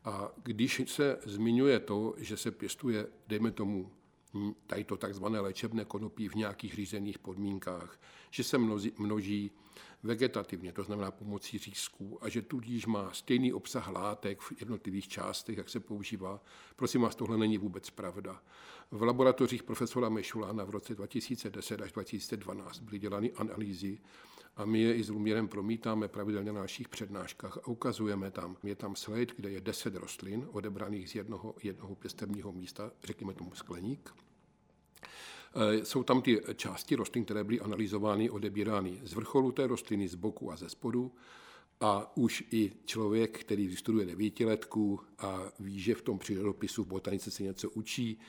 A 0.06 0.32
když 0.44 0.82
se 0.86 1.20
zmiňuje 1.26 1.80
to, 1.80 2.14
že 2.18 2.38
se 2.38 2.52
pěstuje, 2.52 3.08
dejme 3.28 3.52
tomu, 3.52 3.92
tady 4.68 4.84
to 4.84 4.98
takzvané 4.98 5.40
léčebné 5.40 5.86
konopí 5.86 6.30
v 6.30 6.36
nějakých 6.36 6.74
řízených 6.74 7.20
podmínkách, 7.20 8.00
že 8.32 8.44
se 8.44 8.58
množí, 8.58 8.94
množí 8.98 9.52
vegetativně, 10.04 10.74
to 10.74 10.84
znamená 10.84 11.12
pomocí 11.12 11.58
řízků, 11.58 12.24
a 12.24 12.30
že 12.30 12.42
tudíž 12.42 12.86
má 12.86 13.14
stejný 13.14 13.54
obsah 13.54 13.88
látek 13.88 14.42
v 14.42 14.54
jednotlivých 14.60 15.08
částech, 15.08 15.58
jak 15.58 15.70
se 15.70 15.80
používá. 15.80 16.44
Prosím 16.76 17.02
vás, 17.02 17.16
tohle 17.16 17.38
není 17.38 17.58
vůbec 17.58 17.90
pravda. 17.90 18.42
V 18.92 19.04
laboratořích 19.04 19.64
profesora 19.64 20.10
Mešulána 20.10 20.64
v 20.64 20.70
roce 20.70 20.96
2010 20.96 21.82
až 21.82 21.92
2012 21.92 22.80
byly 22.80 23.00
dělány 23.00 23.32
analýzy 23.32 24.00
a 24.56 24.66
my 24.66 24.80
je 24.80 24.96
i 24.96 25.04
s 25.04 25.10
Lumírem 25.10 25.48
promítáme 25.48 26.08
pravidelně 26.08 26.52
na 26.52 26.62
našich 26.62 26.90
přednáškách 26.90 27.58
a 27.58 27.68
ukazujeme 27.68 28.32
tam. 28.32 28.58
Je 28.64 28.76
tam 28.76 28.96
slide, 28.96 29.34
kde 29.36 29.50
je 29.50 29.62
10 29.62 29.96
rostlin 29.96 30.48
odebraných 30.52 31.10
z 31.10 31.16
jednoho, 31.16 31.56
jednoho 31.64 31.96
pěstebního 31.96 32.52
místa, 32.52 32.92
řekněme 33.04 33.34
tomu 33.34 33.56
skleník. 33.56 34.14
Eh, 35.56 35.86
jsou 35.86 36.04
tam 36.04 36.22
ty 36.22 36.42
části 36.56 36.96
rostlin, 36.96 37.26
které 37.26 37.44
byly 37.44 37.60
analyzovány, 37.60 38.30
odebírány 38.30 39.00
z 39.04 39.14
vrcholu 39.14 39.52
té 39.52 39.68
rostliny, 39.68 40.08
z 40.08 40.16
boku 40.16 40.52
a 40.52 40.56
ze 40.56 40.70
spodu. 40.70 41.12
A 41.82 42.18
už 42.18 42.44
i 42.52 42.72
člověk, 42.86 43.40
který 43.40 43.68
vystuduje 43.68 44.06
devítiletku 44.06 45.00
a 45.20 45.42
ví, 45.60 45.80
že 45.80 45.96
v 45.96 46.02
tom 46.02 46.20
přírodopisu 46.20 46.84
v 46.84 46.88
botanice 46.88 47.32
se 47.32 47.44
něco 47.44 47.70
učí, 47.70 48.20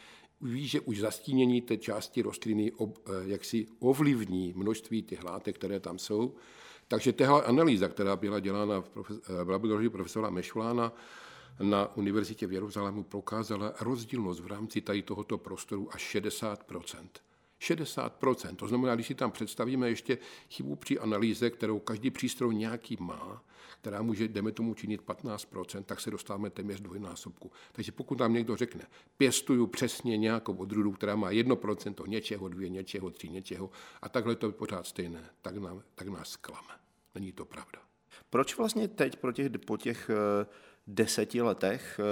ví, 0.40 0.68
že 0.68 0.80
už 0.80 1.00
zastínění 1.00 1.60
té 1.60 1.76
části 1.76 2.22
rostliny 2.22 2.72
ob, 2.72 2.98
eh, 3.06 3.10
jaksi 3.24 3.66
ovlivní 3.78 4.52
množství 4.56 5.02
těch 5.02 5.24
látek, 5.24 5.56
které 5.56 5.80
tam 5.80 5.98
jsou. 5.98 6.34
Takže 6.88 7.12
tahle 7.12 7.42
analýza, 7.42 7.88
která 7.88 8.16
byla 8.16 8.40
dělána 8.40 8.80
v 8.80 8.88
profes, 8.88 9.20
v 9.44 9.48
laboratoři 9.48 9.88
profesora 9.88 10.30
Mešulána 10.30 10.92
na 11.61 11.97
univerzitě 11.97 12.47
v 12.47 12.53
Jeruzalému, 12.53 13.03
prokázala 13.05 13.75
rozdílnost 13.81 14.40
v 14.40 14.47
rámci 14.47 14.81
tady 14.81 15.03
tohoto 15.03 15.38
prostoru 15.38 15.88
až 15.95 16.17
60% 16.17 17.09
60%. 17.61 18.57
To 18.57 18.69
znamená, 18.69 18.95
když 18.95 19.07
si 19.07 19.14
tam 19.14 19.31
představíme 19.31 19.88
ještě 19.88 20.19
chybu 20.51 20.77
při 20.77 20.99
analýze, 20.99 21.51
kterou 21.51 21.79
každý 21.79 22.11
přístroj 22.11 22.55
nějaký 22.55 22.97
má, 23.01 23.45
která 23.81 24.03
může, 24.03 24.29
jdeme 24.29 24.53
tomu, 24.53 24.75
činit 24.75 25.03
15%, 25.03 25.83
tak 25.85 26.01
se 26.01 26.11
dostáváme 26.11 26.51
téměř 26.51 26.81
dvojnásobku. 26.81 27.53
Takže 27.73 27.93
pokud 27.93 28.19
nám 28.19 28.33
někdo 28.33 28.57
řekne, 28.57 28.87
pěstuju 29.17 29.67
přesně 29.67 30.17
nějakou 30.17 30.55
odrůdu, 30.55 30.93
která 30.93 31.17
má 31.17 31.31
1% 31.31 32.09
něčeho, 32.09 32.49
dvě 32.49 32.69
něčeho, 32.69 33.11
tři 33.11 33.29
něčeho 33.29 33.71
a 34.03 34.09
takhle 34.09 34.37
to 34.37 34.47
je 34.47 34.53
pořád 34.53 34.87
stejné, 34.87 35.31
tak, 35.43 35.57
nám, 35.57 35.83
tak 35.95 36.09
nás 36.09 36.29
zklame. 36.29 36.75
Není 37.14 37.33
to 37.33 37.45
pravda. 37.45 37.79
Proč 38.31 38.57
vlastně 38.57 38.88
teď 38.88 39.17
po 39.17 39.33
těch, 39.33 39.51
po 39.67 39.77
těch 39.77 40.11
eh, 40.11 40.47
deseti 40.87 41.42
letech 41.42 42.01
eh, 42.01 42.05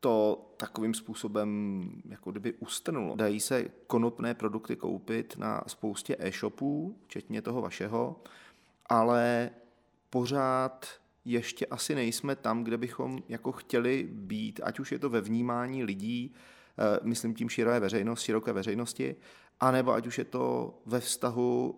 to 0.00 0.46
takovým 0.56 0.94
způsobem 0.94 1.90
jako 2.08 2.30
kdyby 2.30 2.52
ustrnulo. 2.52 3.16
Dají 3.16 3.40
se 3.40 3.68
konopné 3.86 4.34
produkty 4.34 4.76
koupit 4.76 5.36
na 5.38 5.62
spoustě 5.66 6.16
e-shopů, 6.18 6.98
včetně 7.06 7.42
toho 7.42 7.62
vašeho, 7.62 8.20
ale 8.86 9.50
pořád 10.10 10.86
ještě 11.24 11.66
asi 11.66 11.94
nejsme 11.94 12.36
tam, 12.36 12.64
kde 12.64 12.76
bychom 12.76 13.22
jako 13.28 13.52
chtěli 13.52 14.08
být, 14.12 14.60
ať 14.64 14.80
už 14.80 14.92
je 14.92 14.98
to 14.98 15.10
ve 15.10 15.20
vnímání 15.20 15.84
lidí, 15.84 16.34
eh, 16.78 16.98
myslím 17.02 17.34
tím 17.34 17.48
široké 17.48 17.80
veřejnosti, 17.80 18.24
široké 18.24 18.52
veřejnosti, 18.52 19.16
anebo 19.60 19.92
ať 19.92 20.06
už 20.06 20.18
je 20.18 20.24
to 20.24 20.74
ve 20.86 21.00
vztahu 21.00 21.76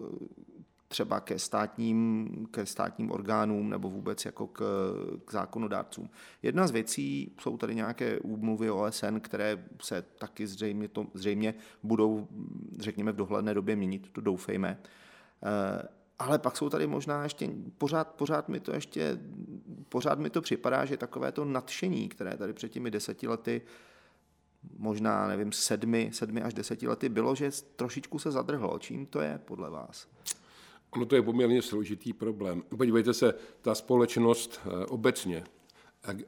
třeba 0.88 1.20
ke 1.20 1.38
státním, 1.38 2.28
ke 2.50 2.66
státním 2.66 3.10
orgánům 3.10 3.70
nebo 3.70 3.90
vůbec 3.90 4.24
jako 4.24 4.46
k, 4.46 4.62
k 5.24 5.32
zákonodárcům. 5.32 6.10
Jedna 6.42 6.66
z 6.66 6.70
věcí 6.70 7.32
jsou 7.40 7.56
tady 7.56 7.74
nějaké 7.74 8.18
úmluvy 8.18 8.70
OSN, 8.70 9.18
které 9.20 9.64
se 9.82 10.02
taky 10.02 10.46
zřejmě, 10.46 10.88
to, 10.88 11.06
zřejmě 11.14 11.54
budou, 11.82 12.28
řekněme, 12.78 13.12
v 13.12 13.16
dohledné 13.16 13.54
době 13.54 13.76
měnit, 13.76 14.08
to 14.12 14.20
doufejme. 14.20 14.78
Eh, 15.42 15.88
ale 16.18 16.38
pak 16.38 16.56
jsou 16.56 16.68
tady 16.68 16.86
možná 16.86 17.22
ještě, 17.22 17.50
pořád, 17.78 18.08
pořád 18.08 18.48
mi 18.48 18.60
to 18.60 18.74
ještě, 18.74 19.18
pořád 19.88 20.18
mi 20.18 20.30
to 20.30 20.42
připadá, 20.42 20.84
že 20.84 20.96
takové 20.96 21.32
to 21.32 21.44
nadšení, 21.44 22.08
které 22.08 22.36
tady 22.36 22.52
před 22.52 22.68
těmi 22.68 22.90
deseti 22.90 23.28
lety 23.28 23.62
možná, 24.78 25.28
nevím, 25.28 25.52
sedmi, 25.52 26.10
sedmi 26.12 26.42
až 26.42 26.54
deseti 26.54 26.88
lety 26.88 27.08
bylo, 27.08 27.34
že 27.34 27.50
trošičku 27.76 28.18
se 28.18 28.30
zadrhlo. 28.30 28.78
Čím 28.78 29.06
to 29.06 29.20
je 29.20 29.40
podle 29.44 29.70
vás? 29.70 30.08
Ono 30.96 31.06
to 31.06 31.14
je 31.14 31.22
poměrně 31.22 31.62
složitý 31.62 32.12
problém. 32.12 32.62
Podívejte 32.76 33.14
se, 33.14 33.34
ta 33.62 33.74
společnost 33.74 34.60
eh, 34.64 34.86
obecně, 34.86 35.44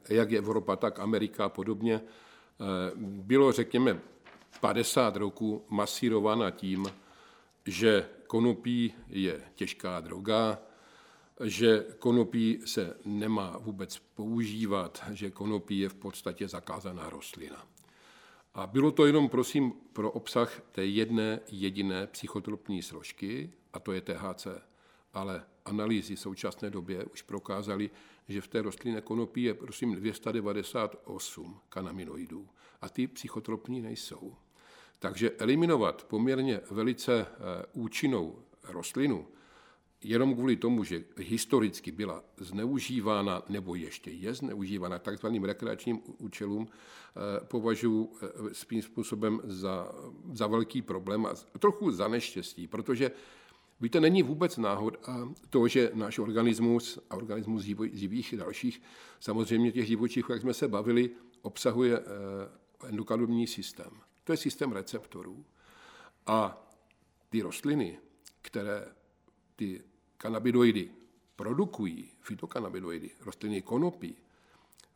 jak 0.09 0.33
Evropa, 0.33 0.75
tak 0.75 0.99
Amerika 0.99 1.45
a 1.45 1.49
podobně, 1.49 2.01
eh, 2.01 2.91
bylo, 2.95 3.51
řekněme, 3.51 3.99
50 4.61 5.15
roků 5.15 5.65
masírována 5.69 6.51
tím, 6.51 6.85
že 7.65 8.05
konopí 8.27 8.93
je 9.07 9.41
těžká 9.55 9.99
droga, 9.99 10.59
že 11.43 11.85
konopí 11.99 12.61
se 12.65 12.97
nemá 13.05 13.57
vůbec 13.57 13.97
používat, 13.99 15.03
že 15.11 15.31
konopí 15.31 15.79
je 15.79 15.89
v 15.89 15.95
podstatě 15.95 16.47
zakázaná 16.47 17.09
rostlina. 17.09 17.67
A 18.53 18.67
bylo 18.67 18.91
to 18.91 19.05
jenom, 19.05 19.29
prosím, 19.29 19.73
pro 19.93 20.11
obsah 20.11 20.61
té 20.71 20.85
jedné 20.85 21.39
jediné 21.51 22.07
psychotropní 22.07 22.81
složky, 22.81 23.51
a 23.73 23.79
to 23.79 23.91
je 23.91 24.01
THC. 24.01 24.47
Ale 25.13 25.45
analýzy 25.65 26.15
v 26.15 26.19
současné 26.19 26.69
době 26.69 27.05
už 27.05 27.21
prokázaly, 27.21 27.89
že 28.27 28.41
v 28.41 28.47
té 28.47 28.61
rostlině 28.61 29.01
konopí 29.01 29.43
je, 29.43 29.53
prosím, 29.53 29.95
298 29.95 31.59
kanaminoidů 31.69 32.49
a 32.81 32.89
ty 32.89 33.07
psychotropní 33.07 33.81
nejsou. 33.81 34.35
Takže 34.99 35.31
eliminovat 35.31 36.03
poměrně 36.03 36.61
velice 36.71 37.21
eh, 37.21 37.65
účinnou 37.73 38.43
rostlinu 38.63 39.27
jenom 40.03 40.35
kvůli 40.35 40.55
tomu, 40.55 40.83
že 40.83 41.03
historicky 41.17 41.91
byla 41.91 42.23
zneužívána 42.37 43.43
nebo 43.49 43.75
ještě 43.75 44.11
je 44.11 44.33
zneužívána 44.33 44.99
takzvaným 44.99 45.43
rekreačním 45.43 45.99
účelům, 46.17 46.67
eh, 46.67 47.45
považuji 47.45 48.13
eh, 48.21 48.27
svým 48.53 48.81
způsobem 48.81 49.41
za, 49.43 49.91
za 50.33 50.47
velký 50.47 50.81
problém 50.81 51.25
a 51.25 51.33
trochu 51.59 51.91
za 51.91 52.07
neštěstí, 52.07 52.67
protože 52.67 53.11
Víte, 53.81 53.99
není 54.01 54.23
vůbec 54.23 54.57
náhoda 54.57 54.97
to, 55.49 55.67
že 55.67 55.91
náš 55.93 56.19
organismus 56.19 56.99
a 57.09 57.15
organismus 57.15 57.63
živých 57.93 58.33
i 58.33 58.37
dalších, 58.37 58.81
samozřejmě 59.19 59.71
těch 59.71 59.87
živočichů, 59.87 60.31
jak 60.31 60.41
jsme 60.41 60.53
se 60.53 60.67
bavili, 60.67 61.09
obsahuje 61.41 61.99
eh, 61.99 62.87
endokanobní 62.87 63.47
systém. 63.47 63.91
To 64.23 64.33
je 64.33 64.37
systém 64.37 64.71
receptorů. 64.71 65.45
A 66.27 66.67
ty 67.29 67.41
rostliny, 67.41 67.99
které 68.41 68.85
ty 69.59 69.81
kanabidoidy 70.17 70.89
produkují, 71.35 72.09
fytokanabidoidy, 72.21 73.09
rostliny 73.19 73.61
konopí, 73.61 74.15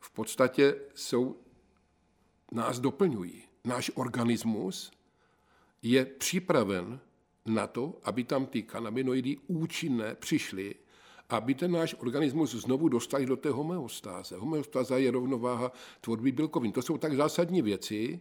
v 0.00 0.10
podstatě 0.10 0.74
jsou, 0.94 1.36
nás 2.52 2.80
doplňují. 2.80 3.42
Náš 3.64 3.90
organismus 3.94 4.92
je 5.82 6.04
připraven 6.04 7.00
na 7.46 7.66
to, 7.66 8.00
aby 8.04 8.24
tam 8.24 8.46
ty 8.46 8.62
kanabinoidy 8.62 9.36
účinné 9.46 10.14
přišly, 10.14 10.74
aby 11.28 11.54
ten 11.54 11.72
náš 11.72 11.94
organismus 11.98 12.54
znovu 12.54 12.88
dostali 12.88 13.26
do 13.26 13.36
té 13.36 13.50
homeostáze. 13.50 14.36
Homeostáza 14.36 14.98
je 14.98 15.10
rovnováha 15.10 15.72
tvorby 16.00 16.32
bílkovin. 16.32 16.72
To 16.72 16.82
jsou 16.82 16.98
tak 16.98 17.16
zásadní 17.16 17.62
věci, 17.62 18.20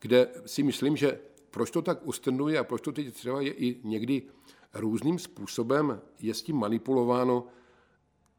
kde 0.00 0.30
si 0.46 0.62
myslím, 0.62 0.96
že 0.96 1.20
proč 1.50 1.70
to 1.70 1.82
tak 1.82 2.06
ustrnuje 2.06 2.58
a 2.58 2.64
proč 2.64 2.82
to 2.82 2.92
teď 2.92 3.14
třeba 3.14 3.40
je 3.40 3.52
i 3.52 3.80
někdy 3.84 4.22
různým 4.80 5.18
způsobem 5.18 6.00
je 6.20 6.34
s 6.34 6.42
tím 6.42 6.56
manipulováno. 6.56 7.46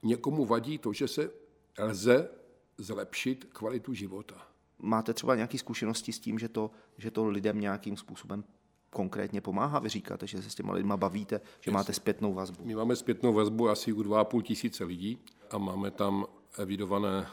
Někomu 0.03 0.45
vadí 0.45 0.77
to, 0.77 0.93
že 0.93 1.07
se 1.07 1.31
lze 1.79 2.29
zlepšit 2.77 3.45
kvalitu 3.53 3.93
života. 3.93 4.47
Máte 4.79 5.13
třeba 5.13 5.35
nějaké 5.35 5.57
zkušenosti 5.57 6.13
s 6.13 6.19
tím, 6.19 6.39
že 6.39 6.49
to, 6.49 6.71
že 6.97 7.11
to 7.11 7.25
lidem 7.25 7.59
nějakým 7.59 7.97
způsobem 7.97 8.43
konkrétně 8.89 9.41
pomáhá? 9.41 9.79
Vy 9.79 9.89
říkáte, 9.89 10.27
že 10.27 10.41
se 10.41 10.49
s 10.49 10.55
těma 10.55 10.73
lidma 10.73 10.97
bavíte, 10.97 11.41
že 11.59 11.71
máte 11.71 11.93
zpětnou 11.93 12.33
vazbu. 12.33 12.65
My 12.65 12.75
máme 12.75 12.95
zpětnou 12.95 13.33
vazbu 13.33 13.69
asi 13.69 13.93
u 13.93 14.03
2,5 14.03 14.41
tisíce 14.41 14.83
lidí 14.83 15.19
a 15.51 15.57
máme 15.57 15.91
tam 15.91 16.25
evidované 16.57 17.27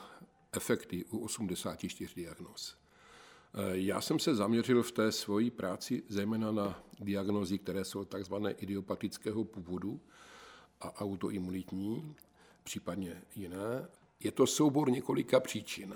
efekty 0.52 1.04
u 1.04 1.18
84 1.18 2.14
diagnóz. 2.14 2.83
Eh, 3.54 3.78
já 3.78 4.00
jsem 4.00 4.18
se 4.18 4.34
zaměřil 4.34 4.82
v 4.82 4.92
té 4.92 5.12
svojí 5.12 5.50
práci 5.50 6.02
zejména 6.08 6.52
na 6.52 6.82
diagnózy, 7.00 7.58
které 7.58 7.84
jsou 7.84 8.04
takzvané 8.04 8.50
idiopatického 8.50 9.44
původu 9.44 10.00
a 10.80 11.00
autoimunitní, 11.00 12.14
případně 12.64 13.22
jiné. 13.36 13.88
Je 14.20 14.32
to 14.32 14.46
soubor 14.46 14.90
několika 14.90 15.40
příčin. 15.40 15.94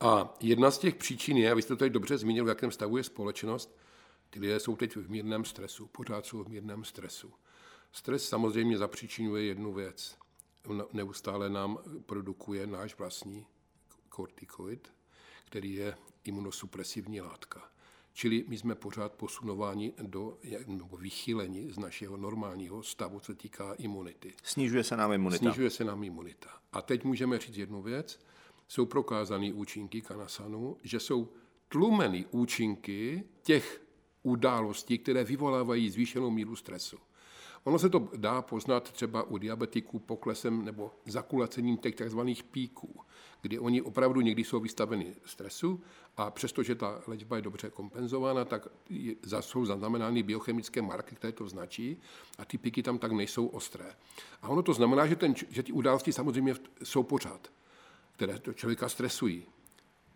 A 0.00 0.34
jedna 0.40 0.70
z 0.70 0.78
těch 0.78 0.94
příčin 0.94 1.36
je, 1.36 1.50
a 1.50 1.54
vy 1.54 1.62
jste 1.62 1.68
to 1.68 1.76
tady 1.76 1.90
dobře 1.90 2.18
zmínil, 2.18 2.44
v 2.44 2.48
jakém 2.48 2.70
stavu 2.70 2.96
je 2.96 3.04
společnost, 3.04 3.78
ty 4.30 4.40
lidé 4.40 4.60
jsou 4.60 4.76
teď 4.76 4.96
v 4.96 5.10
mírném 5.10 5.44
stresu, 5.44 5.86
pořád 5.86 6.26
jsou 6.26 6.44
v 6.44 6.48
mírném 6.48 6.84
stresu. 6.84 7.32
Stres 7.92 8.28
samozřejmě 8.28 8.78
zapříčinuje 8.78 9.44
jednu 9.44 9.72
věc. 9.72 10.16
Neustále 10.92 11.48
nám 11.48 11.78
produkuje 12.06 12.66
náš 12.66 12.98
vlastní 12.98 13.46
kortikoid, 14.08 14.92
který 15.44 15.74
je 15.74 15.94
imunosupresivní 16.28 17.20
látka. 17.20 17.70
Čili 18.12 18.44
my 18.48 18.58
jsme 18.58 18.74
pořád 18.74 19.12
posunováni 19.12 19.92
do, 20.02 20.38
nebo 20.66 20.96
vychýleni 20.96 21.72
z 21.72 21.78
našeho 21.78 22.16
normálního 22.16 22.82
stavu, 22.82 23.20
co 23.20 23.34
týká 23.34 23.74
imunity. 23.74 24.34
Snižuje 24.42 24.84
se 24.84 24.96
nám 24.96 25.12
imunita. 25.12 25.38
Snižuje 25.38 25.70
se 25.70 25.84
nám 25.84 26.04
imunita. 26.04 26.48
A 26.72 26.82
teď 26.82 27.04
můžeme 27.04 27.38
říct 27.38 27.56
jednu 27.56 27.82
věc. 27.82 28.20
Jsou 28.68 28.86
prokázané 28.86 29.52
účinky 29.52 30.02
kanasanu, 30.02 30.76
že 30.82 31.00
jsou 31.00 31.28
tlumeny 31.68 32.24
účinky 32.30 33.24
těch 33.42 33.82
událostí, 34.22 34.98
které 34.98 35.24
vyvolávají 35.24 35.90
zvýšenou 35.90 36.30
míru 36.30 36.56
stresu. 36.56 36.98
Ono 37.64 37.78
se 37.78 37.88
to 37.88 38.08
dá 38.16 38.42
poznat 38.42 38.92
třeba 38.92 39.22
u 39.22 39.38
diabetiků 39.38 39.98
poklesem 39.98 40.64
nebo 40.64 40.90
zakulacením 41.06 41.76
těch 41.76 41.94
tzv. 41.94 42.20
píků, 42.50 43.00
kdy 43.42 43.58
oni 43.58 43.82
opravdu 43.82 44.20
někdy 44.20 44.44
jsou 44.44 44.60
vystaveni 44.60 45.14
stresu 45.24 45.80
a 46.16 46.30
přestože 46.30 46.74
ta 46.74 47.00
léčba 47.06 47.36
je 47.36 47.42
dobře 47.42 47.70
kompenzována, 47.70 48.44
tak 48.44 48.68
jsou 49.40 49.64
zaznamenány 49.64 50.22
biochemické 50.22 50.82
marky, 50.82 51.14
které 51.14 51.32
to 51.32 51.48
značí 51.48 52.00
a 52.38 52.44
ty 52.44 52.58
píky 52.58 52.82
tam 52.82 52.98
tak 52.98 53.12
nejsou 53.12 53.46
ostré. 53.46 53.94
A 54.42 54.48
ono 54.48 54.62
to 54.62 54.74
znamená, 54.74 55.06
že, 55.06 55.16
ten, 55.16 55.34
že 55.50 55.62
ty 55.62 55.72
události 55.72 56.12
samozřejmě 56.12 56.54
jsou 56.82 57.02
pořád, 57.02 57.52
které 58.16 58.38
to 58.38 58.52
člověka 58.52 58.88
stresují. 58.88 59.46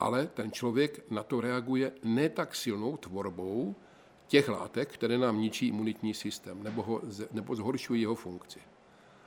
Ale 0.00 0.26
ten 0.26 0.52
člověk 0.52 1.10
na 1.10 1.22
to 1.22 1.40
reaguje 1.40 1.92
ne 2.04 2.28
tak 2.28 2.54
silnou 2.54 2.96
tvorbou, 2.96 3.76
těch 4.26 4.48
látek, 4.48 4.92
které 4.92 5.18
nám 5.18 5.40
ničí 5.40 5.68
imunitní 5.68 6.14
systém 6.14 6.62
nebo, 6.62 6.82
ho, 6.82 7.00
nebo 7.32 7.56
zhoršují 7.56 8.00
jeho 8.00 8.14
funkci. 8.14 8.60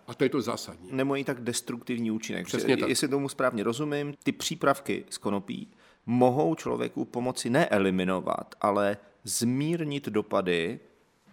A 0.07 0.13
to 0.13 0.23
je 0.23 0.29
to 0.29 0.41
zásadní. 0.41 0.89
Nemají 0.91 1.23
tak 1.23 1.41
destruktivní 1.41 2.11
účinek. 2.11 2.45
Přesně 2.45 2.77
tak. 2.77 2.89
Jestli 2.89 3.07
tomu 3.07 3.29
správně 3.29 3.63
rozumím, 3.63 4.13
ty 4.23 4.31
přípravky 4.31 5.05
z 5.09 5.17
konopí 5.17 5.71
mohou 6.05 6.55
člověku 6.55 7.05
pomoci 7.05 7.49
neeliminovat, 7.49 8.55
ale 8.61 8.97
zmírnit 9.23 10.05
dopady 10.05 10.79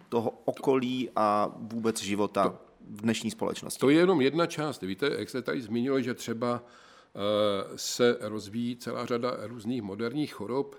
toho 0.09 0.31
okolí 0.44 1.11
a 1.16 1.55
vůbec 1.57 2.03
života 2.03 2.48
to, 2.48 2.59
v 2.90 3.01
dnešní 3.03 3.31
společnosti. 3.31 3.81
To 3.81 3.90
je 3.90 3.98
jenom 3.98 4.20
jedna 4.20 4.46
část. 4.46 4.83
Víte, 4.83 5.11
jak 5.18 5.31
se 5.31 5.42
tady 5.42 5.62
zmínilo, 5.62 6.01
že 6.01 6.14
třeba 6.14 6.62
eh, 6.64 7.79
se 7.79 8.18
rozvíjí 8.20 8.77
celá 8.77 9.07
řada 9.07 9.37
různých 9.42 9.83
moderních 9.83 10.35
chorob. 10.35 10.77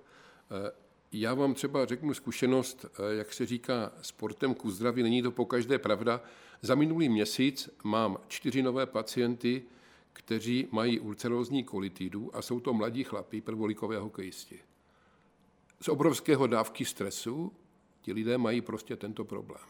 Já 1.16 1.34
vám 1.34 1.54
třeba 1.54 1.86
řeknu 1.86 2.14
zkušenost, 2.14 2.86
eh, 2.86 3.16
jak 3.16 3.34
se 3.34 3.46
říká, 3.46 3.92
sportem 4.02 4.56
ku 4.56 4.72
zdraví, 4.72 5.04
není 5.04 5.22
to 5.22 5.32
po 5.32 5.46
každé 5.46 5.80
pravda. 5.80 6.22
Za 6.62 6.76
minulý 6.76 7.10
měsíc 7.10 7.70
mám 7.84 8.18
čtyři 8.28 8.64
nové 8.64 8.86
pacienty, 8.86 9.64
kteří 10.14 10.68
mají 10.72 11.00
ulcerózní 11.00 11.64
kolitidu 11.64 12.36
a 12.36 12.42
jsou 12.42 12.60
to 12.60 12.74
mladí 12.74 13.04
chlapí, 13.04 13.42
prvolikové 13.42 13.98
hokejisti. 13.98 14.60
Z 15.82 15.88
obrovského 15.88 16.48
dávky 16.48 16.86
stresu 16.86 17.52
ti 18.02 18.14
lidé 18.14 18.38
mají 18.38 18.62
prostě 18.62 18.96
tento 18.96 19.26
problém. 19.26 19.66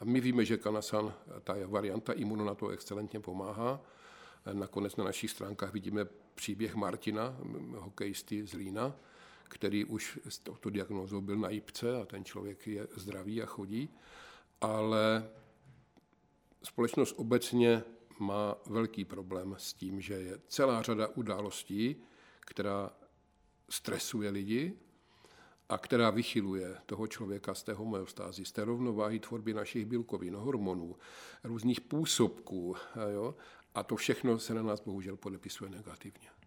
A 0.00 0.04
my 0.04 0.20
víme, 0.20 0.44
že 0.44 0.56
Kanasan, 0.56 1.14
ta 1.44 1.54
varianta 1.66 2.12
imuno 2.12 2.44
na 2.44 2.54
to 2.54 2.68
excelentně 2.68 3.20
pomáhá. 3.20 3.80
Nakonec 4.52 4.96
na 4.96 5.04
našich 5.04 5.30
stránkách 5.30 5.72
vidíme 5.72 6.06
příběh 6.34 6.74
Martina, 6.74 7.36
hokejisty 7.76 8.46
z 8.46 8.52
Lína, 8.52 8.94
který 9.52 9.84
už 9.84 10.18
s 10.28 10.38
touto 10.38 10.70
diagnózou 10.70 11.20
byl 11.20 11.36
na 11.36 11.50
jipce 11.50 12.00
a 12.00 12.04
ten 12.04 12.24
člověk 12.24 12.66
je 12.66 12.88
zdravý 12.96 13.42
a 13.42 13.46
chodí, 13.46 13.88
ale 14.60 15.30
společnost 16.62 17.14
obecně 17.16 17.82
má 18.18 18.54
velký 18.66 19.04
problém 19.04 19.54
s 19.58 19.74
tím, 19.74 20.00
že 20.00 20.14
je 20.14 20.38
celá 20.48 20.82
řada 20.82 21.08
událostí, 21.08 21.96
která 22.40 22.90
stresuje 23.70 24.30
lidi 24.30 24.72
a 25.68 25.78
která 25.78 26.10
vychyluje 26.10 26.76
toho 26.86 27.06
člověka 27.06 27.54
z 27.54 27.62
té 27.62 27.72
homeostázy, 27.72 28.44
z 28.44 28.52
té 28.52 28.64
rovnováhy 28.64 29.20
tvorby 29.20 29.54
našich 29.54 29.86
bílkovin, 29.86 30.34
hormonů, 30.34 30.96
různých 31.44 31.80
působků. 31.80 32.76
Jo? 33.12 33.34
A 33.74 33.82
to 33.82 33.96
všechno 33.96 34.38
se 34.38 34.54
na 34.54 34.62
nás 34.62 34.80
bohužel 34.80 35.16
podepisuje 35.16 35.70
negativně. 35.70 36.41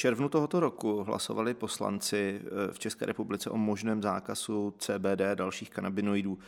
Červnu 0.00 0.28
tohoto 0.28 0.60
roku 0.60 1.02
hlasovali 1.04 1.54
poslanci 1.54 2.40
eh, 2.40 2.72
v 2.72 2.78
České 2.78 3.06
republice 3.06 3.50
o 3.50 3.56
možném 3.56 4.02
zákazu 4.02 4.74
CBD 4.78 5.20
a 5.20 5.34
dalších 5.34 5.70
kanabinoidů. 5.70 6.38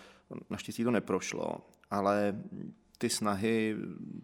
Naštěstí 0.51 0.85
to 0.85 0.91
neprošlo, 0.91 1.67
ale 1.91 2.43
ty 2.99 3.11
snahy 3.11 3.77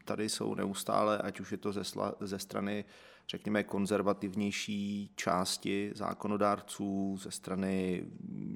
tady 0.05 0.29
jsou 0.29 0.55
neustále, 0.55 1.19
ať 1.19 1.41
už 1.41 1.53
je 1.53 1.59
to 1.59 1.73
ze, 1.73 1.83
ze 2.21 2.39
strany, 2.39 2.85
řekněme, 3.29 3.65
konzervativnější 3.65 5.13
části 5.17 5.93
zákonodárců, 5.95 7.17
ze 7.17 7.31
strany 7.31 8.05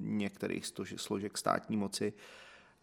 některých 0.00 0.66
složek 0.96 1.38
státní 1.38 1.76
moci. 1.76 2.12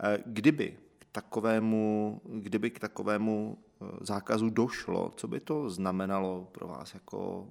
Eh, 0.03 0.23
kdyby 0.25 0.77
k 0.99 1.05
takovému, 1.11 2.21
kdyby 2.25 2.69
k 2.69 2.79
takovému 2.79 3.57
eh, 3.57 3.85
zákazu 4.01 4.49
došlo, 4.49 5.11
co 5.15 5.27
by 5.27 5.39
to 5.39 5.69
znamenalo 5.69 6.49
pro 6.51 6.67
vás 6.67 6.93
jako 6.93 7.47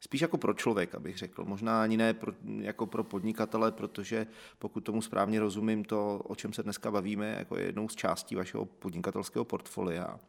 spíš 0.00 0.20
jako 0.20 0.38
pro 0.38 0.54
člověka, 0.54 1.00
bych 1.00 1.18
řekl. 1.18 1.44
Možná 1.44 1.82
ani 1.82 1.96
ne 1.96 2.14
pro, 2.14 2.32
jako 2.58 2.86
pro 2.86 3.04
podnikatele, 3.04 3.72
protože 3.72 4.26
pokud 4.58 4.80
tomu 4.80 5.02
správně 5.02 5.40
rozumím, 5.40 5.84
to, 5.84 6.18
o 6.18 6.34
čem 6.34 6.52
se 6.52 6.62
dneska 6.62 6.90
bavíme, 6.90 7.34
jako 7.38 7.56
je 7.56 7.64
jednou 7.64 7.88
z 7.88 7.94
částí 7.94 8.34
vašeho 8.34 8.64
podnikatelského 8.64 9.44
portfolia. 9.44 10.20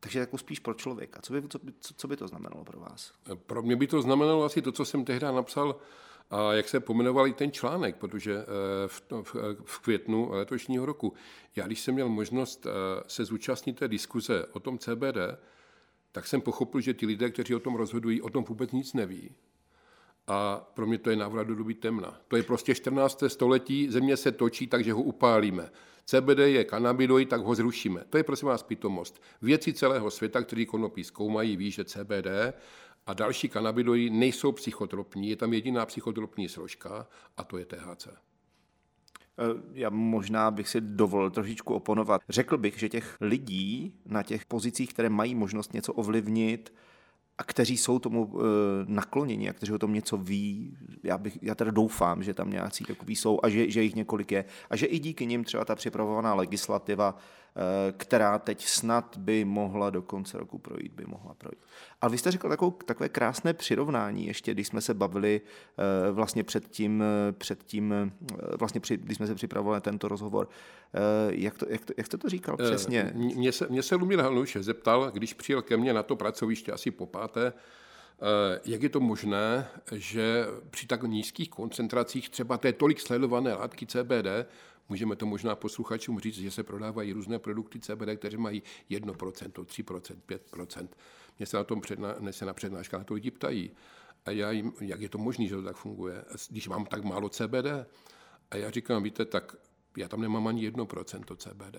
Takže 0.00 0.18
jako 0.18 0.38
spíš 0.38 0.58
pro 0.58 0.74
člověka. 0.74 1.20
Co 1.22 1.32
by, 1.32 1.42
co, 1.48 1.58
co, 1.96 2.08
by 2.08 2.16
to 2.16 2.28
znamenalo 2.28 2.64
pro 2.64 2.80
vás? 2.80 3.12
Pro 3.46 3.62
mě 3.62 3.76
by 3.76 3.86
to 3.86 4.02
znamenalo 4.02 4.44
asi 4.44 4.62
to, 4.62 4.72
co 4.72 4.84
jsem 4.84 5.04
tehdy 5.04 5.26
napsal, 5.26 5.76
a 6.30 6.52
jak 6.52 6.68
se 6.68 6.80
pomenoval 6.80 7.26
i 7.26 7.32
ten 7.32 7.52
článek, 7.52 7.96
protože 7.96 8.34
eh, 8.34 8.44
v, 8.86 9.02
v, 9.22 9.34
v 9.64 9.78
květnu 9.78 10.28
letošního 10.30 10.86
roku, 10.86 11.14
já 11.56 11.66
když 11.66 11.80
jsem 11.80 11.94
měl 11.94 12.08
možnost 12.08 12.66
eh, 12.66 12.70
se 13.06 13.24
zúčastnit 13.24 13.78
té 13.78 13.88
diskuze 13.88 14.46
o 14.52 14.60
tom 14.60 14.78
CBD, 14.78 15.16
tak 16.16 16.26
jsem 16.26 16.40
pochopil, 16.40 16.80
že 16.80 16.94
ti 16.94 17.06
lidé, 17.06 17.30
kteří 17.30 17.54
o 17.54 17.58
tom 17.58 17.74
rozhodují, 17.74 18.22
o 18.22 18.30
tom 18.30 18.44
vůbec 18.44 18.72
nic 18.72 18.92
neví. 18.92 19.30
A 20.26 20.56
pro 20.74 20.86
mě 20.86 20.98
to 20.98 21.10
je 21.10 21.16
návrat 21.16 21.46
do 21.46 21.54
doby 21.54 21.74
temna. 21.74 22.20
To 22.28 22.36
je 22.36 22.42
prostě 22.42 22.74
14. 22.74 23.22
století, 23.26 23.88
země 23.90 24.16
se 24.16 24.32
točí, 24.32 24.66
takže 24.66 24.92
ho 24.92 25.02
upálíme. 25.02 25.70
CBD 26.04 26.38
je 26.38 26.64
kanabinoid, 26.64 27.28
tak 27.28 27.40
ho 27.40 27.54
zrušíme. 27.54 28.04
To 28.10 28.16
je 28.16 28.24
prosím 28.24 28.48
vás 28.48 28.62
pitomost. 28.62 29.22
Věci 29.42 29.72
celého 29.72 30.10
světa, 30.10 30.42
kteří 30.42 30.66
konopí 30.66 31.04
zkoumají, 31.04 31.56
ví, 31.56 31.70
že 31.70 31.84
CBD 31.84 32.26
a 33.06 33.14
další 33.14 33.48
kanabinoidy 33.48 34.10
nejsou 34.10 34.52
psychotropní, 34.52 35.28
je 35.30 35.36
tam 35.36 35.52
jediná 35.52 35.86
psychotropní 35.86 36.48
složka 36.48 37.06
a 37.36 37.44
to 37.44 37.58
je 37.58 37.64
THC. 37.64 38.08
Eh, 39.38 39.62
já 39.72 39.90
možná 39.90 40.50
bych 40.50 40.68
si 40.68 40.80
dovolil 40.80 41.30
trošičku 41.30 41.74
oponovat. 41.74 42.20
Řekl 42.28 42.58
bych, 42.58 42.78
že 42.78 42.88
těch 42.88 43.16
lidí 43.20 43.94
na 44.06 44.22
těch 44.22 44.44
pozicích, 44.44 44.92
které 44.92 45.08
mají 45.08 45.34
možnost 45.34 45.74
něco 45.74 45.92
ovlivnit, 45.92 46.72
a 47.38 47.44
kteří 47.44 47.76
jsou 47.76 47.98
tomu 47.98 48.32
e, 48.34 48.42
nakloněni 48.86 49.48
a 49.48 49.52
kteří 49.52 49.72
o 49.72 49.78
tom 49.78 49.92
něco 49.92 50.16
ví. 50.16 50.76
Já, 51.02 51.18
bych, 51.18 51.38
já 51.42 51.54
teda 51.54 51.70
doufám, 51.70 52.22
že 52.22 52.34
tam 52.34 52.50
nějací 52.50 52.84
takový 52.84 53.16
jsou 53.16 53.40
a 53.42 53.48
že, 53.48 53.70
že 53.70 53.82
jich 53.82 53.94
několik 53.94 54.32
je. 54.32 54.44
A 54.70 54.76
že 54.76 54.86
i 54.86 54.98
díky 54.98 55.26
nim 55.26 55.44
třeba 55.44 55.64
ta 55.64 55.74
připravovaná 55.74 56.34
legislativa 56.34 57.14
Eh, 57.14 57.45
která 57.96 58.38
teď 58.38 58.66
snad 58.66 59.16
by 59.16 59.44
mohla 59.44 59.90
do 59.90 60.02
konce 60.02 60.38
roku 60.38 60.58
projít, 60.58 60.92
by 60.92 61.04
mohla 61.06 61.34
projít. 61.34 61.58
Ale 62.00 62.12
vy 62.12 62.18
jste 62.18 62.30
řekl 62.30 62.48
takovou, 62.48 62.70
takové 62.70 63.08
krásné 63.08 63.54
přirovnání, 63.54 64.26
ještě 64.26 64.54
když 64.54 64.66
jsme 64.66 64.80
se 64.80 64.94
bavili 64.94 65.40
eh, 65.40 66.10
vlastně 66.10 66.44
před 66.44 66.68
tím, 66.68 67.02
eh, 67.02 67.32
před 67.32 67.62
tím 67.64 68.12
vlastně 68.58 68.80
při, 68.80 68.96
když 68.96 69.16
jsme 69.16 69.26
se 69.26 69.34
připravovali 69.34 69.80
tento 69.80 70.08
rozhovor. 70.08 70.48
Jak, 71.28 71.58
to, 71.58 71.66
jak, 71.68 71.84
to, 71.84 71.92
jak 71.96 72.06
jste 72.06 72.18
to 72.18 72.28
říkal 72.28 72.56
přesně? 72.56 73.12
Mně 73.14 73.52
se, 73.52 73.66
mě 73.70 73.82
se 73.82 73.94
Lumír 73.94 74.20
Halnuš 74.20 74.56
zeptal, 74.60 75.10
když 75.10 75.34
přijel 75.34 75.62
ke 75.62 75.76
mně 75.76 75.92
na 75.92 76.02
to 76.02 76.16
pracoviště 76.16 76.72
asi 76.72 76.90
po 76.90 77.06
páté, 77.06 77.52
jak 78.64 78.82
je 78.82 78.88
to 78.88 79.00
možné, 79.00 79.68
že 79.92 80.46
při 80.70 80.86
tak 80.86 81.02
nízkých 81.02 81.50
koncentracích 81.50 82.30
třeba 82.30 82.58
té 82.58 82.72
tolik 82.72 83.00
sledované 83.00 83.54
látky 83.54 83.86
CBD 83.86 84.26
Můžeme 84.88 85.16
to 85.16 85.26
možná 85.26 85.56
posluchačům 85.56 86.20
říct, 86.20 86.34
že 86.34 86.50
se 86.50 86.62
prodávají 86.62 87.12
různé 87.12 87.38
produkty 87.38 87.80
CBD, 87.80 88.08
které 88.16 88.38
mají 88.38 88.62
1%, 88.90 89.12
3%, 89.64 90.16
5%. 90.28 90.88
Mě 91.38 91.46
se 91.46 91.56
na 91.56 91.64
tom 91.64 91.80
předna, 91.80 92.14
se 92.30 92.44
na 92.44 92.54
přednáška 92.54 92.98
na 92.98 93.04
to 93.04 93.14
lidi 93.14 93.30
ptají. 93.30 93.70
A 94.24 94.30
já 94.30 94.50
jim, 94.50 94.72
jak 94.80 95.00
je 95.00 95.08
to 95.08 95.18
možné, 95.18 95.46
že 95.46 95.54
to 95.54 95.62
tak 95.62 95.76
funguje, 95.76 96.24
když 96.50 96.68
mám 96.68 96.86
tak 96.86 97.04
málo 97.04 97.28
CBD. 97.28 97.66
A 98.50 98.56
já 98.56 98.70
říkám, 98.70 99.02
víte, 99.02 99.24
tak 99.24 99.56
já 99.96 100.08
tam 100.08 100.20
nemám 100.20 100.46
ani 100.46 100.70
1% 100.70 101.36
CBD. 101.36 101.76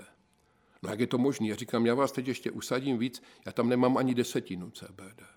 No 0.84 0.90
jak 0.90 1.00
je 1.00 1.08
to 1.08 1.18
možné? 1.18 1.48
Já 1.48 1.56
říkám, 1.56 1.86
já 1.86 1.96
vás 1.96 2.12
teď 2.12 2.28
ještě 2.28 2.52
usadím 2.52 2.98
víc, 2.98 3.22
já 3.46 3.52
tam 3.52 3.70
nemám 3.70 3.98
ani 3.98 4.16
desetinu 4.16 4.72
CBD. 4.72 5.37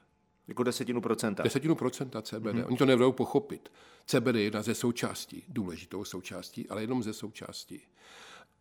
Jako 0.51 0.63
desetinu 0.63 1.01
procenta. 1.01 1.43
Desetinu 1.43 1.75
procenta 1.75 2.23
CBD. 2.23 2.45
Mm-hmm. 2.45 2.67
Oni 2.67 2.77
to 2.77 2.87
nebudou 2.87 3.13
pochopit. 3.13 3.73
CBD 4.07 4.35
je 4.35 4.43
jedna 4.43 4.63
ze 4.63 4.75
součástí, 4.75 5.45
důležitou 5.49 6.05
součástí, 6.05 6.69
ale 6.69 6.83
jenom 6.83 7.03
ze 7.03 7.13
součástí. 7.13 7.83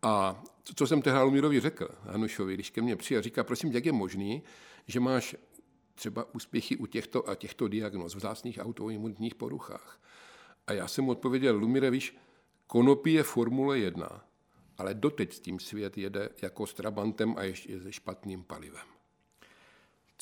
A 0.02 0.42
co 0.74 0.86
jsem 0.86 1.02
tehdy 1.02 1.20
Lumírovi 1.20 1.60
řekl, 1.60 1.88
Hanušovi, 2.02 2.54
když 2.54 2.70
ke 2.70 2.82
mně 2.82 2.96
přijel, 2.96 3.22
říká, 3.22 3.44
prosím, 3.44 3.72
jak 3.72 3.86
je 3.86 3.92
možný, 3.92 4.42
že 4.86 5.00
máš 5.00 5.36
třeba 5.94 6.34
úspěchy 6.34 6.76
u 6.76 6.86
těchto 6.86 7.28
a 7.28 7.34
těchto 7.34 7.68
diagnóz, 7.68 8.14
vzácných 8.14 8.58
autoimunitních 8.58 9.34
poruchách. 9.34 10.00
A 10.66 10.72
já 10.72 10.88
jsem 10.88 11.04
mu 11.04 11.10
odpověděl, 11.10 11.56
Lumíre, 11.56 11.90
víš, 11.90 12.16
konopí 12.66 13.12
je 13.12 13.22
Formule 13.22 13.78
1, 13.78 14.24
ale 14.78 14.94
doteď 14.94 15.32
s 15.32 15.40
tím 15.40 15.60
svět 15.60 15.98
jede 15.98 16.28
jako 16.42 16.66
s 16.66 16.74
Trabantem 16.74 17.34
a 17.38 17.42
ještě 17.42 17.80
se 17.80 17.92
špatným 17.92 18.44
palivem. 18.44 18.99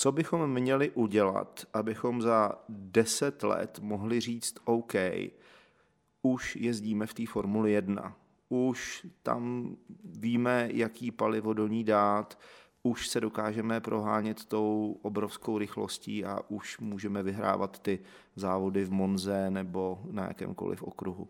Co 0.01 0.13
bychom 0.13 0.53
měli 0.53 0.91
udělat, 0.91 1.67
abychom 1.75 2.23
za 2.23 2.53
deset 2.69 3.43
let 3.43 3.79
mohli 3.83 4.21
říct 4.21 4.55
OK, 4.65 4.93
už 6.23 6.57
jezdíme 6.57 7.07
v 7.07 7.15
té 7.15 7.27
Formuli 7.27 7.73
1. 7.73 8.17
už 8.49 9.07
tam 9.23 9.77
víme, 10.05 10.69
jaký 10.73 11.11
palivo 11.11 11.53
do 11.53 11.67
ní 11.67 11.85
dát, 11.85 12.39
už 12.83 13.09
se 13.09 13.21
dokážeme 13.21 13.81
prohánět 13.81 14.45
tou 14.45 14.99
obrovskou 15.03 15.59
rychlostí 15.59 16.25
a 16.25 16.41
už 16.49 16.79
můžeme 16.79 17.23
vyhrávat 17.23 17.79
ty 17.79 17.99
závody 18.37 18.85
v 18.85 18.91
Monze 18.91 19.51
nebo 19.51 20.03
na 20.11 20.25
jakémkoliv 20.25 20.83
okruhu. 20.83 21.29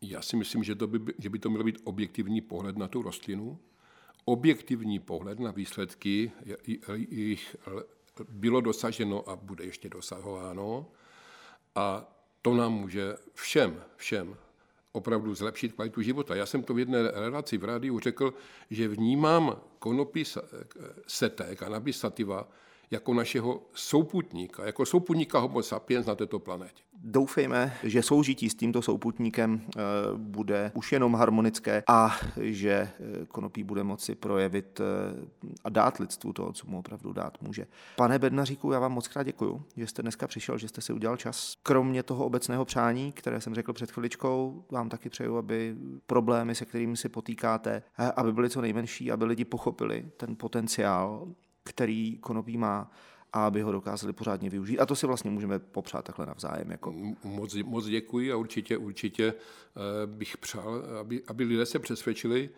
Já 0.00 0.22
si 0.22 0.36
myslím, 0.36 0.64
že, 0.64 0.74
to 0.74 0.86
by, 0.86 1.12
že 1.18 1.30
by 1.30 1.38
to 1.38 1.50
měl 1.50 1.64
být 1.64 1.80
objektivní 1.84 2.40
pohled 2.40 2.76
na 2.76 2.88
tu 2.88 3.02
rostlinu, 3.02 3.58
objektivní 4.24 4.98
pohled 4.98 5.40
na 5.40 5.50
výsledky, 5.50 6.32
jich 7.08 7.56
bylo 8.28 8.60
dosaženo 8.60 9.28
a 9.28 9.36
bude 9.36 9.64
ještě 9.64 9.88
dosahováno. 9.88 10.86
A 11.74 12.12
to 12.42 12.54
nám 12.54 12.72
může 12.72 13.16
všem, 13.34 13.84
všem 13.96 14.36
opravdu 14.92 15.34
zlepšit 15.34 15.72
kvalitu 15.72 16.02
života. 16.02 16.34
Já 16.34 16.46
jsem 16.46 16.62
to 16.62 16.74
v 16.74 16.78
jedné 16.78 17.02
relaci 17.02 17.58
v 17.58 17.64
rádiu 17.64 17.98
řekl, 17.98 18.34
že 18.70 18.88
vnímám 18.88 19.60
konopí 19.78 20.24
seté, 21.06 21.56
cannabis 21.56 21.98
sativa, 21.98 22.48
jako 22.92 23.14
našeho 23.14 23.62
souputníka, 23.74 24.66
jako 24.66 24.86
souputníka 24.86 25.38
homo 25.38 25.62
sapiens 25.62 26.06
na 26.06 26.14
této 26.14 26.38
planetě. 26.38 26.82
Doufejme, 27.04 27.72
že 27.82 28.02
soužití 28.02 28.50
s 28.50 28.54
tímto 28.54 28.82
souputníkem 28.82 29.60
eh, 29.60 29.80
bude 30.16 30.72
už 30.74 30.92
jenom 30.92 31.14
harmonické 31.14 31.82
a 31.88 32.16
že 32.40 32.70
eh, 32.70 33.26
konopí 33.26 33.64
bude 33.64 33.84
moci 33.84 34.14
projevit 34.14 34.80
eh, 34.80 34.84
a 35.64 35.68
dát 35.68 35.98
lidstvu 35.98 36.32
to, 36.32 36.52
co 36.52 36.66
mu 36.66 36.78
opravdu 36.78 37.12
dát 37.12 37.42
může. 37.42 37.66
Pane 37.96 38.18
Bednaříku, 38.18 38.72
já 38.72 38.78
vám 38.78 38.92
moc 38.92 39.08
krát 39.08 39.22
děkuju, 39.22 39.62
že 39.76 39.86
jste 39.86 40.02
dneska 40.02 40.26
přišel, 40.26 40.58
že 40.58 40.68
jste 40.68 40.80
si 40.80 40.92
udělal 40.92 41.16
čas. 41.16 41.56
Kromě 41.62 42.02
toho 42.02 42.24
obecného 42.24 42.64
přání, 42.64 43.12
které 43.12 43.40
jsem 43.40 43.54
řekl 43.54 43.72
před 43.72 43.90
chviličkou, 43.90 44.64
vám 44.70 44.88
taky 44.88 45.08
přeju, 45.08 45.36
aby 45.36 45.76
problémy, 46.06 46.54
se 46.54 46.64
kterými 46.64 46.96
si 46.96 47.08
potýkáte, 47.08 47.82
aby 48.16 48.32
byly 48.32 48.50
co 48.50 48.60
nejmenší, 48.60 49.12
aby 49.12 49.24
lidi 49.24 49.44
pochopili 49.44 50.06
ten 50.16 50.36
potenciál 50.36 51.28
který 51.64 52.18
konopí 52.18 52.56
má 52.56 52.90
a 53.32 53.46
aby 53.46 53.62
ho 53.62 53.72
dokázali 53.72 54.12
pořádně 54.12 54.50
využít. 54.50 54.78
A 54.78 54.86
to 54.86 54.96
si 54.96 55.06
vlastně 55.06 55.30
můžeme 55.30 55.58
popřát 55.58 56.04
takhle 56.04 56.26
navzájem. 56.26 56.70
Jako. 56.70 56.92
Moc, 57.24 57.54
moc 57.54 57.86
děkuji 57.86 58.32
a 58.32 58.36
určitě, 58.36 58.76
určitě 58.76 59.34
eh, 59.34 60.06
bych 60.06 60.36
přál, 60.36 60.84
aby, 61.00 61.22
aby 61.26 61.44
lidé 61.44 61.66
se 61.66 61.78
přesvědčili, 61.78 62.50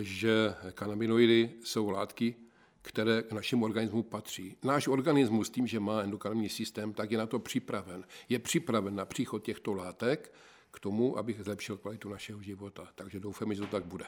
že 0.00 0.54
kanabinoidy 0.74 1.50
jsou 1.64 1.90
látky, 1.90 2.34
které 2.82 3.22
k 3.22 3.32
našemu 3.32 3.64
organismu 3.64 4.02
patří. 4.02 4.56
Náš 4.62 4.88
organismus 4.88 5.50
tím, 5.50 5.66
že 5.66 5.80
má 5.80 6.00
endokrinní 6.00 6.48
systém, 6.48 6.92
tak 6.92 7.10
je 7.10 7.18
na 7.18 7.26
to 7.26 7.38
připraven. 7.38 8.04
Je 8.28 8.38
připraven 8.38 8.94
na 8.94 9.04
příchod 9.04 9.42
těchto 9.42 9.72
látek 9.72 10.32
k 10.70 10.80
tomu, 10.80 11.18
abych 11.18 11.42
zlepšil 11.42 11.76
kvalitu 11.76 12.08
našeho 12.08 12.42
života. 12.42 12.88
Takže 12.94 13.20
doufám, 13.20 13.54
že 13.54 13.60
to 13.60 13.66
tak 13.66 13.84
bude. 13.84 14.04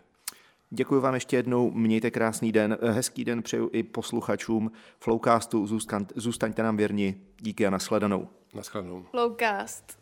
Děkuji 0.74 1.00
vám 1.00 1.14
ještě 1.14 1.36
jednou, 1.36 1.70
mějte 1.70 2.10
krásný 2.10 2.52
den, 2.52 2.78
hezký 2.82 3.24
den 3.24 3.42
přeju 3.42 3.70
i 3.72 3.82
posluchačům 3.82 4.72
Flowcastu, 5.00 5.66
Zůstan, 5.66 6.06
zůstaňte 6.16 6.62
nám 6.62 6.76
věrni, 6.76 7.16
díky 7.40 7.66
a 7.66 7.70
nashledanou. 7.70 8.28
Nashledanou. 8.54 9.04
Flowcast. 9.10 9.98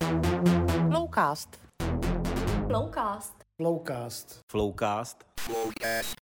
Flowcast. 0.90 1.60
Flowcast. 2.66 3.34
Flowcast. 3.56 4.40
Flowcast. 4.50 5.24
Flowcast. 5.40 6.14